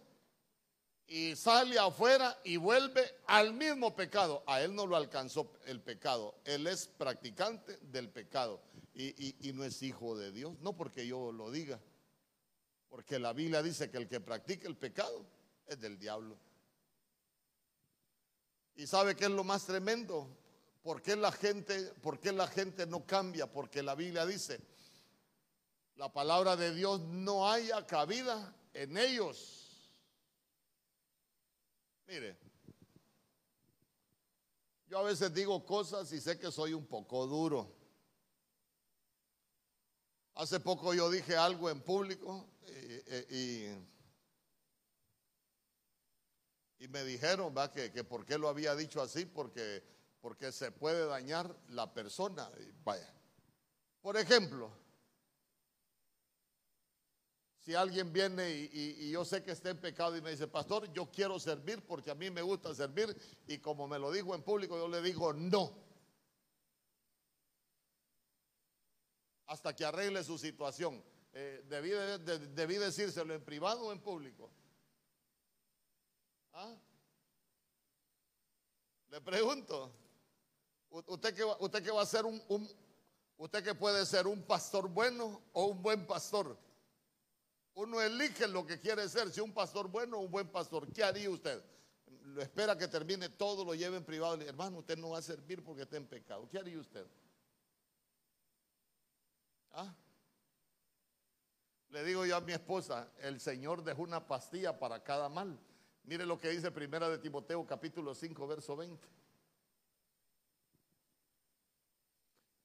[1.08, 4.44] y sale afuera y vuelve al mismo pecado.
[4.48, 8.62] A él no lo alcanzó el pecado, él es practicante del pecado
[8.94, 11.80] y, y no es hijo de Dios, no porque yo lo diga,
[12.96, 15.26] porque la Biblia dice que el que practica el pecado
[15.68, 16.40] es del diablo.
[18.76, 20.30] ¿Y sabe qué es lo más tremendo?
[20.82, 23.52] ¿Por qué la gente, por qué la gente no cambia?
[23.52, 24.62] Porque la Biblia dice,
[25.98, 29.92] la palabra de Dios no haya cabida en ellos.
[32.08, 32.38] Mire,
[34.88, 37.76] yo a veces digo cosas y sé que soy un poco duro.
[40.36, 42.55] Hace poco yo dije algo en público
[43.30, 43.66] y,
[46.80, 47.72] y, me dijeron ¿va?
[47.72, 49.84] Que, que por qué lo había dicho así, porque
[50.26, 52.50] porque se puede dañar la persona.
[52.84, 53.14] Vaya.
[54.02, 54.76] Por ejemplo,
[57.60, 61.12] si alguien viene y, yo sé que está en pecado y me dice, pastor, yo
[61.12, 64.76] quiero servir porque a mí me gusta servir y como me lo dijo en público,
[64.76, 65.72] yo le digo no.
[69.46, 71.04] Hasta que arregle su situación.
[71.38, 74.50] Eh, debí, decírselo en privado o en público.
[76.54, 76.74] ¿Ah?
[79.10, 79.92] Le pregunto.
[80.90, 82.42] Usted que, usted que va a ser un,
[83.36, 86.58] usted que puede ser un pastor bueno o un buen pastor.
[87.74, 90.90] Uno elige lo que quiere ser, si un pastor bueno o un buen pastor.
[90.94, 91.62] ¿Qué haría usted?
[92.22, 94.38] Lo espera que termine todo, lo lleve en privado.
[94.38, 96.48] Le hermano, usted no va a servir porque está en pecado.
[96.48, 97.06] ¿Qué haría usted?
[99.74, 99.94] ¿Ah?
[101.96, 105.58] Le digo yo a mi esposa, el Señor dejó una pastilla para cada mal.
[106.04, 109.08] Mire lo que dice Primera de Timoteo capítulo 5, verso 20.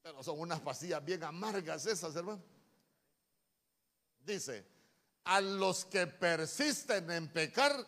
[0.02, 2.42] Pero son unas pastillas bien amargas esas, hermano.
[4.18, 4.66] Dice,
[5.22, 7.86] a los que persisten en pecar,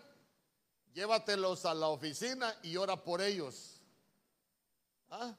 [0.95, 3.83] llévatelos a la oficina y ora por ellos.
[5.11, 5.37] ¿Ah?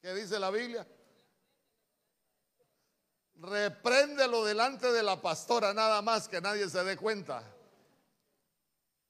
[0.00, 0.84] ¿Qué dice la Biblia?
[3.42, 7.42] Repréndelo delante de la pastora, nada más que nadie se dé cuenta.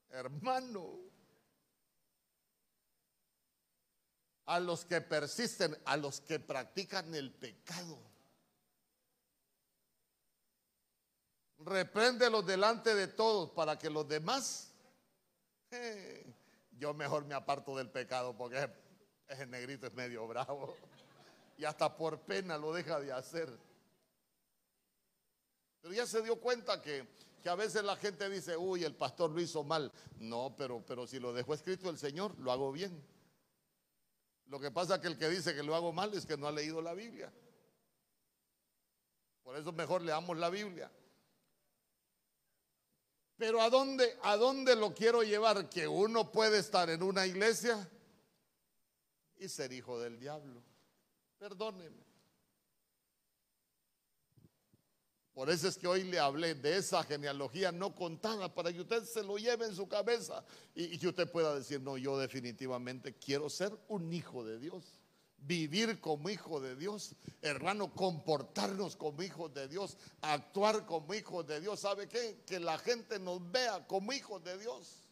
[0.08, 1.00] Hermano,
[4.46, 7.98] a los que persisten, a los que practican el pecado.
[11.58, 14.72] Repréndelos delante de todos para que los demás,
[15.72, 16.24] eh,
[16.78, 18.66] yo mejor me aparto del pecado porque
[19.28, 20.74] ese negrito es medio bravo
[21.58, 23.71] y hasta por pena lo deja de hacer.
[25.82, 27.06] Pero ya se dio cuenta que,
[27.42, 29.92] que a veces la gente dice, uy, el pastor lo hizo mal.
[30.18, 33.04] No, pero, pero si lo dejó escrito el Señor, lo hago bien.
[34.46, 36.46] Lo que pasa es que el que dice que lo hago mal es que no
[36.46, 37.32] ha leído la Biblia.
[39.42, 40.90] Por eso mejor leamos la Biblia.
[43.36, 45.68] Pero ¿a dónde, ¿a dónde lo quiero llevar?
[45.68, 47.90] Que uno puede estar en una iglesia
[49.36, 50.62] y ser hijo del diablo.
[51.38, 52.04] Perdóneme.
[55.34, 59.04] Por eso es que hoy le hablé de esa genealogía no contada para que usted
[59.04, 63.48] se lo lleve en su cabeza y, que usted pueda decir, no, yo definitivamente quiero
[63.48, 64.84] ser un hijo de Dios.
[65.44, 71.60] vivir como hijo de Dios, hermano, comportarnos como hijos de Dios, actuar como hijos de
[71.60, 71.80] Dios.
[71.80, 72.44] ¿Sabe qué?
[72.46, 75.08] Que la gente nos vea como hijos de Dios.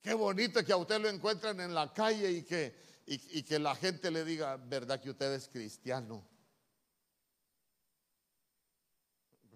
[0.00, 2.74] Qué bonito que a usted lo encuentren en la calle y que,
[3.06, 6.26] y, que la gente le diga, ¿verdad que usted es cristiano?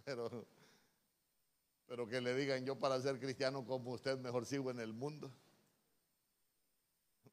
[0.04, 0.46] Pero,
[1.86, 5.30] pero que le digan, yo para ser cristiano como usted mejor sigo en el mundo.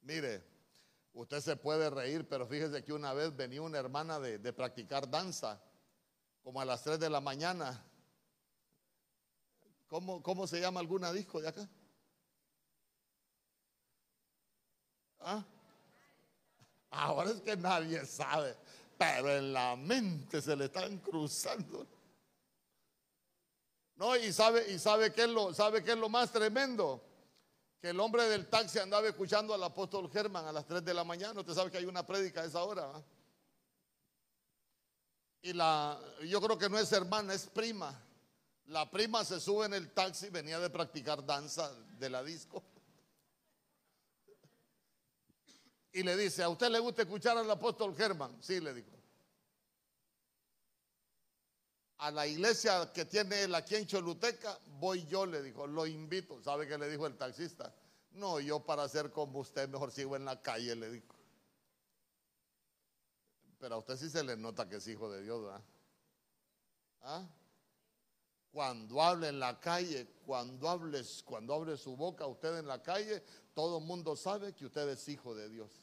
[0.01, 0.43] Mire,
[1.13, 5.09] usted se puede reír, pero fíjese que una vez venía una hermana de, de practicar
[5.09, 5.61] danza,
[6.43, 7.85] como a las 3 de la mañana.
[9.87, 11.69] ¿Cómo, ¿Cómo se llama alguna disco de acá?
[15.19, 15.45] ¿Ah?
[16.89, 18.55] Ahora es que nadie sabe,
[18.97, 21.85] pero en la mente se le están cruzando.
[24.01, 27.03] No, y sabe, y sabe qué es lo, sabe qué es lo más tremendo.
[27.79, 31.03] Que el hombre del taxi andaba escuchando al apóstol Germán a las 3 de la
[31.03, 31.39] mañana.
[31.39, 32.91] Usted sabe que hay una prédica a esa hora.
[35.43, 37.95] Y la, yo creo que no es hermana, es prima.
[38.65, 42.63] La prima se sube en el taxi, venía de practicar danza de la disco.
[45.93, 48.35] y le dice, ¿a usted le gusta escuchar al apóstol Germán?
[48.41, 49.00] Sí, le dijo.
[52.01, 56.41] A la iglesia que tiene él aquí en Choluteca, voy yo, le dijo, lo invito.
[56.41, 57.71] ¿Sabe qué le dijo el taxista?
[58.13, 61.15] No, yo para ser como usted mejor sigo en la calle, le dijo.
[63.59, 65.61] Pero a usted sí se le nota que es hijo de Dios, ¿verdad?
[67.01, 67.27] ¿Ah?
[68.51, 73.23] Cuando hable en la calle, cuando hables, cuando abre su boca usted en la calle,
[73.53, 75.80] todo el mundo sabe que usted es hijo de Dios.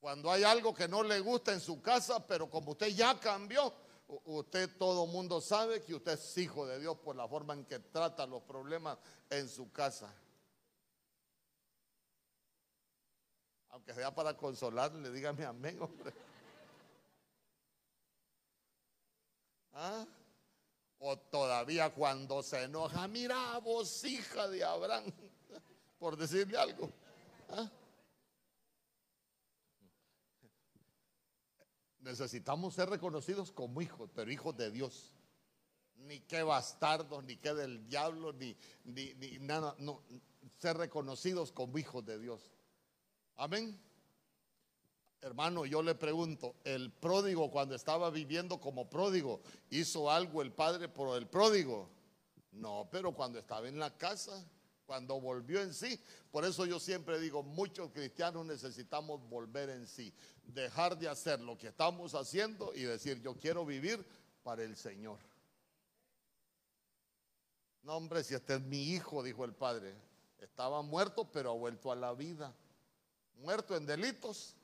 [0.00, 3.72] Cuando hay algo que no le gusta en su casa, pero como usted ya cambió,
[4.26, 7.80] usted todo mundo sabe que usted es hijo de Dios por la forma en que
[7.80, 8.96] trata los problemas
[9.28, 10.12] en su casa.
[13.70, 16.12] Aunque sea para consolarle, dígame amén, hombre.
[19.72, 20.06] ¿Ah?
[21.00, 25.12] O todavía cuando se enoja, mira vos, hija de Abraham,
[25.98, 26.90] por decirle algo.
[27.50, 27.68] ¿Ah?
[32.08, 35.12] Necesitamos ser reconocidos como hijos, pero hijos de Dios.
[36.06, 39.74] Ni que bastardos, ni que del diablo, ni, ni, ni nada.
[39.78, 40.00] No,
[40.56, 42.50] ser reconocidos como hijos de Dios.
[43.36, 43.78] Amén.
[45.20, 50.88] Hermano, yo le pregunto, ¿el pródigo cuando estaba viviendo como pródigo hizo algo el padre
[50.88, 51.90] por el pródigo?
[52.52, 54.42] No, pero cuando estaba en la casa,
[54.88, 60.14] cuando volvió en sí, por eso yo siempre digo, muchos cristianos necesitamos volver en sí,
[60.46, 64.02] dejar de hacer lo que estamos haciendo y decir, yo quiero vivir
[64.42, 65.18] para el Señor.
[67.82, 69.94] No, hombre, si este es mi hijo, dijo el padre,
[70.38, 72.54] estaba muerto, pero ha vuelto a la vida,
[73.34, 74.54] muerto en delitos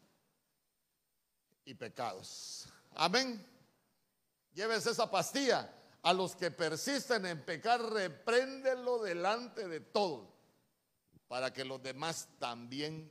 [1.66, 2.66] y pecados.
[2.95, 3.47] Amén.
[4.55, 5.70] Llévese esa pastilla.
[6.05, 10.28] A los que persisten en pecar, repréndelo delante de todos,
[11.28, 13.11] para que los demás también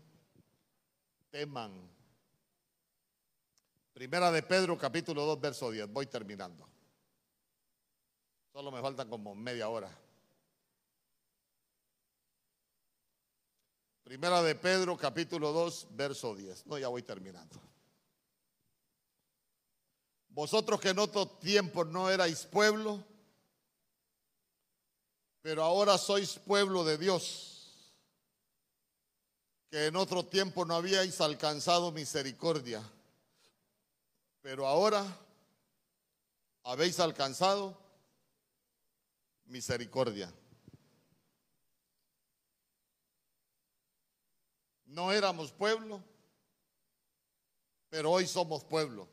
[1.31, 1.89] teman.
[3.93, 5.91] Primera de Pedro, capítulo 2, verso 10.
[5.91, 6.69] Voy terminando.
[8.51, 9.89] Solo me faltan como media hora.
[14.03, 16.67] Primera de Pedro, capítulo 2, verso 10.
[16.67, 17.59] No, ya voy terminando.
[20.33, 23.03] Vosotros que en otro tiempo no erais pueblo,
[25.43, 27.93] pero ahora sois pueblo de Dios,
[29.69, 32.81] que en otro tiempo no habíais alcanzado misericordia,
[34.41, 35.05] pero ahora
[36.63, 37.77] habéis alcanzado
[39.45, 40.33] misericordia.
[44.85, 46.03] No éramos pueblo,
[47.91, 49.12] pero hoy somos pueblo.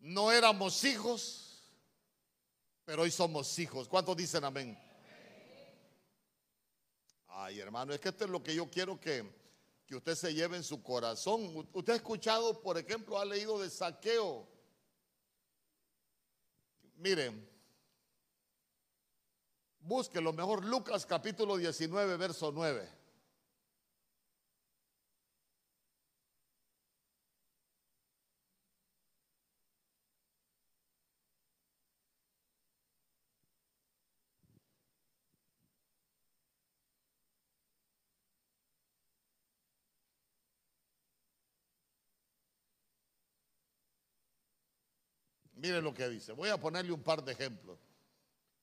[0.00, 1.62] No éramos hijos,
[2.84, 3.88] pero hoy somos hijos.
[3.88, 4.78] ¿Cuántos dicen amén?
[7.26, 9.24] Ay, hermano, es que esto es lo que yo quiero que,
[9.86, 11.68] que usted se lleve en su corazón.
[11.72, 14.48] Usted ha escuchado, por ejemplo, ha leído de saqueo.
[16.96, 17.48] Miren,
[19.78, 22.97] busque lo mejor Lucas capítulo 19, verso 9.
[45.58, 46.32] Mire lo que dice.
[46.32, 47.78] Voy a ponerle un par de ejemplos.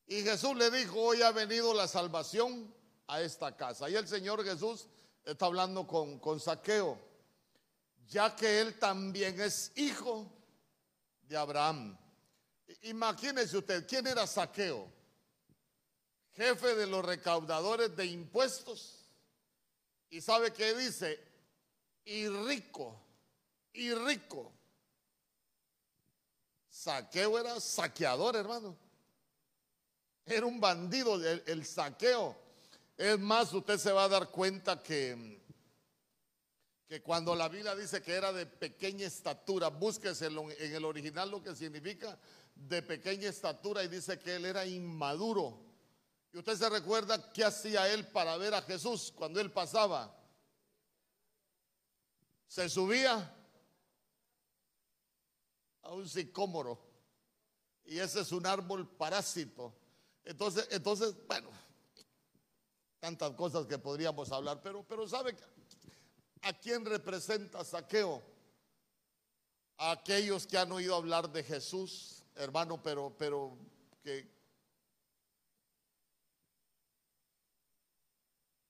[0.08, 2.74] Y Jesús le dijo, hoy ha venido la salvación
[3.08, 3.90] a esta casa.
[3.90, 4.88] Y el Señor Jesús
[5.24, 6.98] está hablando con, con Saqueo,
[8.08, 10.32] ya que él también es hijo
[11.24, 11.98] de Abraham.
[12.84, 14.88] Imagínese usted, ¿quién era Saqueo?
[16.34, 19.10] Jefe de los recaudadores de impuestos.
[20.10, 21.20] Y sabe qué dice,
[22.06, 23.02] y rico,
[23.74, 24.55] y rico.
[26.76, 28.78] Saqueo era saqueador, hermano.
[30.26, 32.36] Era un bandido, el, saqueo.
[32.98, 35.42] Es más, usted se va a dar cuenta que,
[36.86, 41.42] que cuando la Biblia dice que era de pequeña estatura, búsquese en el original lo
[41.42, 42.20] que significa
[42.54, 45.58] de pequeña estatura y dice que él era inmaduro.
[46.34, 50.14] Y usted se recuerda qué hacía él para ver a Jesús cuando él pasaba.
[52.50, 53.34] Se subía
[55.86, 56.80] a un sicómoro
[57.86, 59.74] y ese es un árbol parásito.
[60.24, 61.50] Entonces, entonces, bueno,
[63.00, 65.38] tantas cosas que podríamos hablar, pero, pero ¿sabe
[66.42, 68.24] a quién representa Saqueo?
[69.78, 73.58] A aquellos que han oído hablar de Jesús, hermano, pero, pero
[74.02, 74.34] que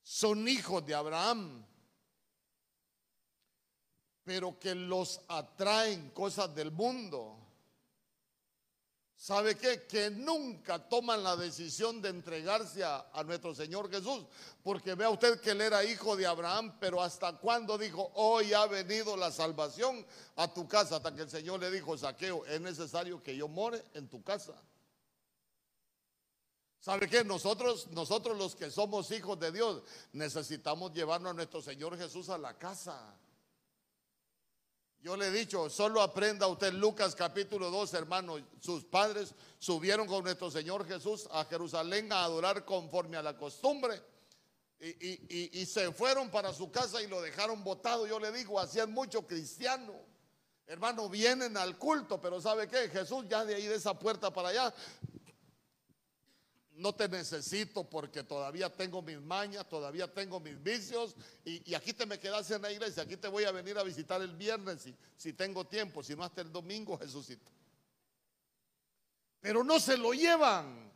[0.01, 1.66] son hijos de Abraham,
[4.26, 7.38] pero que los atraen cosas del mundo.
[9.15, 9.86] ¿Sabe qué?
[9.88, 14.26] Que nunca toman la decisión de entregarse a, nuestro Señor Jesús.
[14.61, 18.65] Porque vea usted que él era hijo de Abraham, pero hasta cuando dijo, hoy ha
[18.65, 20.05] venido la salvación
[20.36, 20.97] a tu casa.
[20.97, 24.53] Hasta que el Señor le dijo, saqueo, es necesario que yo more en tu casa.
[26.80, 27.23] ¿Sabe qué?
[27.23, 29.82] Nosotros, nosotros los que somos hijos de Dios,
[30.13, 33.17] necesitamos llevarnos a nuestro Señor Jesús a la casa.
[35.06, 38.38] Yo le he dicho, solo aprenda usted Lucas capítulo 2, hermano.
[38.60, 44.01] Sus padres subieron con nuestro Señor Jesús a Jerusalén a adorar conforme a la costumbre.
[44.80, 48.08] Y, se fueron para su casa y lo dejaron botado.
[48.08, 49.93] Yo le digo, hacían mucho cristiano.
[50.66, 52.89] Hermano, vienen al culto, pero ¿sabe qué?
[52.89, 54.74] Jesús ya de ahí de esa puerta para allá
[56.76, 62.05] no te necesito porque todavía tengo mis mañas, todavía tengo mis vicios y, aquí te
[62.05, 65.34] me quedas en la iglesia, aquí te voy a venir a visitar el viernes si,
[65.34, 67.51] tengo tiempo, si no hasta el domingo Jesucito.
[69.39, 70.91] Pero no se lo llevan.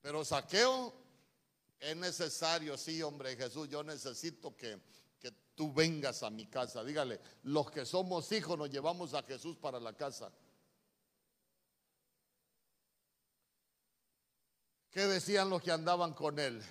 [0.00, 0.94] Pero saqueo
[1.80, 4.78] es necesario, sí hombre Jesús, yo necesito que,
[5.18, 6.84] que tú vengas a mi casa.
[6.84, 10.30] Dígale, los que somos hijos nos llevamos a Jesús para la casa.
[14.90, 16.62] ¿Qué decían los que andaban con él?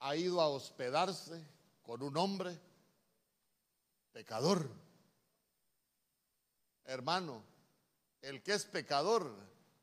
[0.00, 1.44] Ha ido a hospedarse
[1.82, 2.58] con un hombre
[4.12, 4.68] pecador.
[6.84, 7.42] Hermano,
[8.22, 9.34] el que es pecador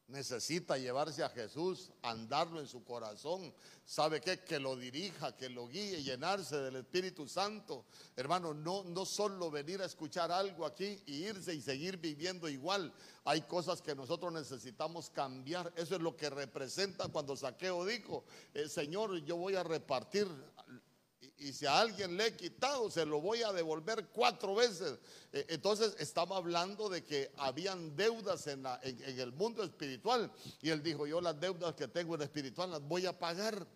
[0.07, 3.53] necesita llevarse a Jesús, andarlo en su corazón.
[3.85, 4.39] ¿Sabe qué?
[4.39, 7.85] Que lo dirija, que lo guíe, llenarse del Espíritu Santo.
[8.15, 12.93] Hermano, no, no solo venir a escuchar algo aquí y irse y seguir viviendo igual.
[13.25, 15.71] Hay cosas que nosotros necesitamos cambiar.
[15.75, 18.23] Eso es lo que representa cuando Saqueo dijo,
[18.53, 20.27] eh, Señor, yo voy a repartir
[21.37, 24.99] y si a alguien le he quitado, se lo voy a devolver cuatro veces.
[25.31, 30.31] E, entonces estamos hablando de que habían deudas en, el mundo espiritual.
[30.61, 33.67] Y él dijo, yo las deudas que tengo en espiritual las voy a pagar.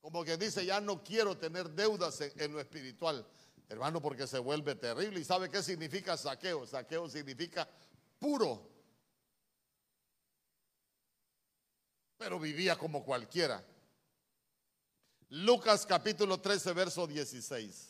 [0.00, 3.26] Como que dice, ya no quiero tener deudas en lo espiritual.
[3.68, 5.20] Hermano, porque se vuelve terrible.
[5.20, 6.66] ¿Y sabe qué significa saqueo?
[6.66, 7.68] Saqueo significa
[8.18, 8.68] puro.
[12.16, 13.64] Pero vivía como cualquiera.
[15.30, 17.88] Lucas capítulo 13, verso 16.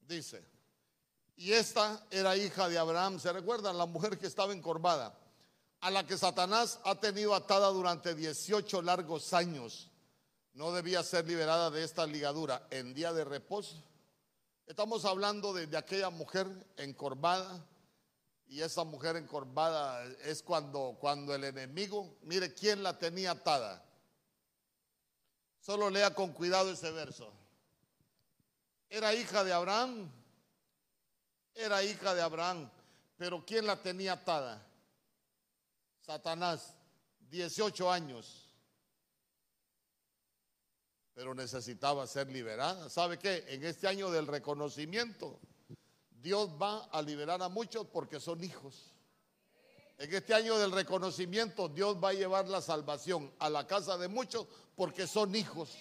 [0.00, 0.42] Dice,
[1.36, 3.76] y esta era hija de Abraham, ¿se recuerdan?
[3.76, 5.14] La mujer que estaba encorvada
[5.80, 9.88] a la que Satanás ha tenido atada durante 18 largos años,
[10.54, 13.82] no debía ser liberada de esta ligadura en día de reposo.
[14.66, 17.64] Estamos hablando de, aquella mujer encorvada
[18.48, 23.84] y esa mujer encorvada es cuando, cuando el enemigo, mire quién la tenía atada.
[25.60, 27.32] Solo lea con cuidado ese verso.
[28.90, 30.10] Era hija de Abraham,
[31.54, 32.68] era hija de Abraham,
[33.16, 34.67] pero ¿quién la tenía atada?
[36.08, 36.74] Satanás,
[37.28, 38.48] 18 años,
[41.12, 42.88] pero necesitaba ser liberada.
[42.88, 43.44] ¿Sabe qué?
[43.48, 45.38] En este año del reconocimiento,
[46.10, 48.94] Dios va a liberar a muchos porque son hijos.
[49.98, 54.08] En este año del reconocimiento, Dios va a llevar la salvación a la casa de
[54.08, 54.46] muchos
[54.76, 55.76] porque son hijos.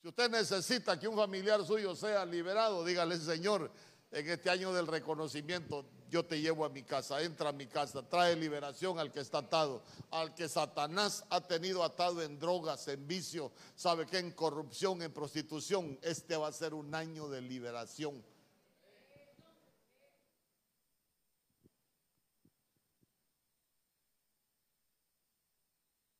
[0.00, 3.70] Si usted necesita que un familiar suyo sea liberado, dígale, Señor,
[4.12, 8.02] en este año del reconocimiento, yo te llevo a mi casa, entra a mi casa,
[8.02, 13.06] trae liberación al que está atado, al que Satanás ha tenido atado en drogas, en
[13.06, 18.24] vicio, sabe que en corrupción, en prostitución, este va a ser un año de liberación.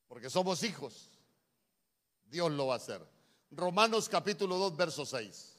[0.07, 1.09] Porque somos hijos.
[2.25, 3.01] Dios lo va a hacer.
[3.51, 5.55] Romanos capítulo 2, verso 6.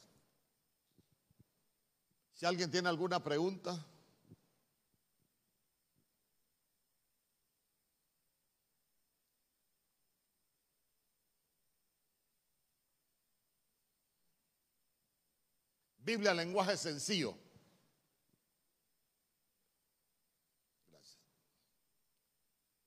[2.33, 3.85] Si alguien tiene alguna pregunta.
[16.19, 17.37] Lenguaje sencillo.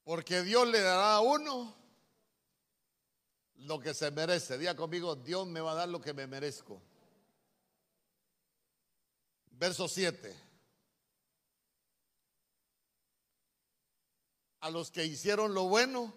[0.04, 1.74] Porque Dios le dará a uno
[3.56, 4.58] lo que se merece.
[4.58, 6.80] Diga conmigo, Dios me va a dar lo que me merezco.
[9.50, 10.36] Verso 7.
[14.60, 16.12] A los que hicieron lo bueno,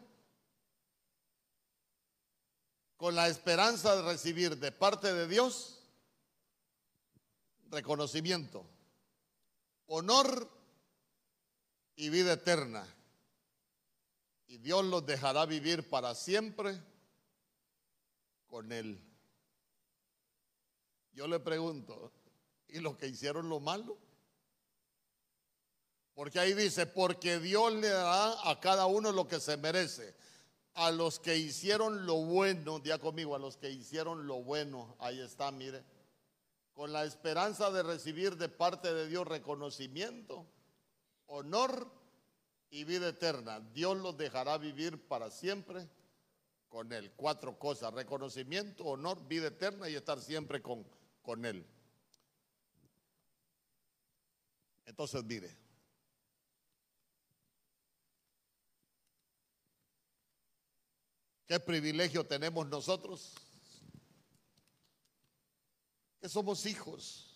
[2.97, 5.76] con la esperanza de recibir de parte de Dios
[7.71, 8.65] reconocimiento,
[9.87, 10.49] honor
[11.95, 12.87] y vida eterna
[14.47, 16.81] y Dios los dejará vivir para siempre
[18.47, 18.99] con Él.
[21.11, 22.11] Yo le pregunto,
[22.69, 23.97] ¿y los que hicieron lo malo?
[26.13, 30.15] Porque ahí dice, porque Dios le dará a cada uno lo que se merece.
[30.75, 35.19] A los que hicieron lo bueno, día conmigo, a los que hicieron lo bueno, ahí
[35.19, 35.83] está, mire,
[36.77, 40.45] con la esperanza de recibir de parte de Dios reconocimiento,
[41.25, 41.91] honor
[42.69, 43.59] y vida eterna.
[43.73, 45.89] Dios los dejará vivir para siempre
[46.69, 47.11] con Él.
[47.15, 50.85] Cuatro cosas, reconocimiento, honor, vida eterna y estar siempre con,
[51.23, 51.65] con Él.
[54.85, 55.57] Entonces, mire,
[61.47, 63.46] ¿qué privilegio tenemos nosotros?
[66.19, 67.27] Que somos hijos.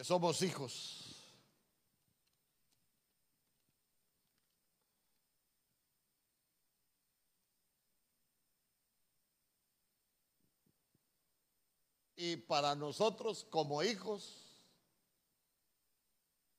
[0.00, 1.09] que somos hijos.
[12.22, 14.60] Y para nosotros como hijos,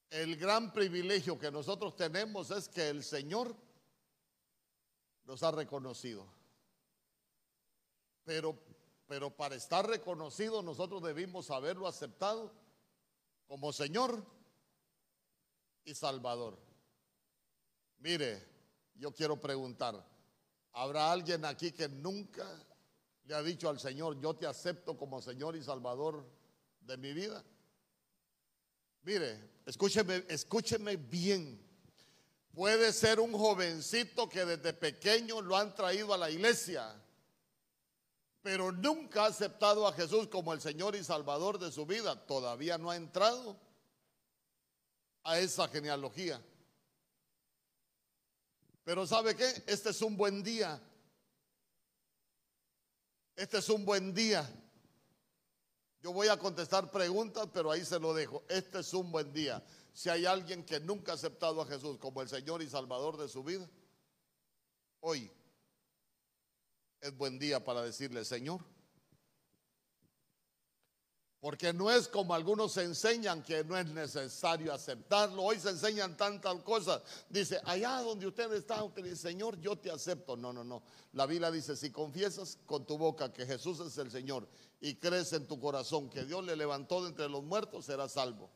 [0.09, 3.55] el gran privilegio que nosotros tenemos es que el Señor
[5.23, 6.25] nos ha reconocido.
[8.23, 8.57] Pero,
[9.05, 12.51] pero para estar reconocido nosotros debimos haberlo aceptado
[13.45, 14.25] como Señor
[15.85, 16.57] y Salvador.
[17.99, 18.43] Mire,
[18.95, 20.03] yo quiero preguntar,
[20.71, 22.47] ¿habrá alguien aquí que nunca
[23.33, 26.25] ha dicho al Señor, yo te acepto como Señor y Salvador
[26.81, 27.43] de mi vida?
[29.03, 31.59] Mire, escúcheme, escúcheme bien.
[32.53, 37.01] Puede ser un jovencito que desde pequeño lo han traído a la iglesia
[38.41, 42.77] pero nunca ha aceptado a Jesús como el Señor y Salvador de su vida, todavía
[42.77, 43.59] no ha entrado
[45.23, 46.41] a esa genealogía.
[48.83, 49.45] Pero ¿sabe qué?
[49.67, 50.81] Este es un buen día.
[53.41, 54.47] Este es un buen día.
[55.99, 58.43] Yo voy a contestar preguntas, pero ahí se lo dejo.
[58.47, 59.65] Este es un buen día.
[59.93, 63.27] Si hay alguien que nunca ha aceptado a Jesús como el Señor y Salvador de
[63.27, 63.67] su vida,
[64.99, 65.31] hoy
[66.99, 68.63] es buen día para decirle, Señor.
[71.41, 75.41] Porque no es como algunos enseñan que no es necesario aceptarlo.
[75.41, 77.01] Hoy se enseñan tantas cosas.
[77.29, 80.37] Dice, allá donde usted está, usted dice, Señor, yo te acepto.
[80.37, 80.83] No, no, no.
[81.13, 84.47] La Biblia dice, si confiesas con tu boca que Jesús es el Señor
[84.79, 88.47] y crees en tu corazón que Dios le levantó de entre los muertos, serás salvo.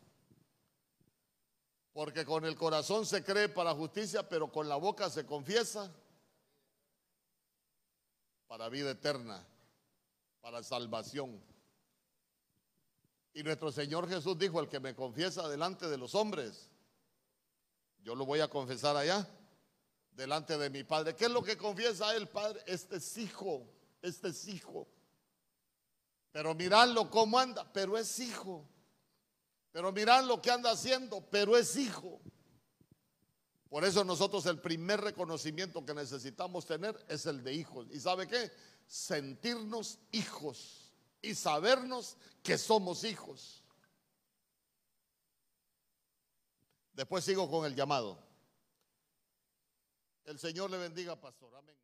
[1.92, 5.92] Porque con el corazón se cree para justicia, pero con la boca se confiesa
[8.46, 9.44] para vida eterna,
[10.40, 11.42] para salvación.
[13.36, 16.70] Y nuestro Señor Jesús dijo, el que me confiesa delante de los hombres,
[18.02, 19.28] yo lo voy a confesar allá,
[20.14, 21.18] delante de mi Padre.
[21.18, 22.62] ¿Qué es lo que confiesa el Padre?
[22.66, 23.68] Este es hijo,
[24.02, 24.88] este es hijo.
[26.32, 28.66] Pero miradlo cómo anda, pero es hijo.
[29.74, 32.22] Pero mirad lo que anda haciendo, pero es hijo.
[33.68, 37.88] Por eso nosotros el primer reconocimiento que necesitamos tener es el de hijos.
[37.92, 38.50] ¿Y sabe qué?
[38.88, 40.85] Sentirnos hijos
[41.22, 43.63] y sabernos que somos hijos.
[46.93, 48.18] Después sigo con el llamado.
[50.24, 51.53] El Señor le bendiga, pastor.
[51.55, 51.76] Amén.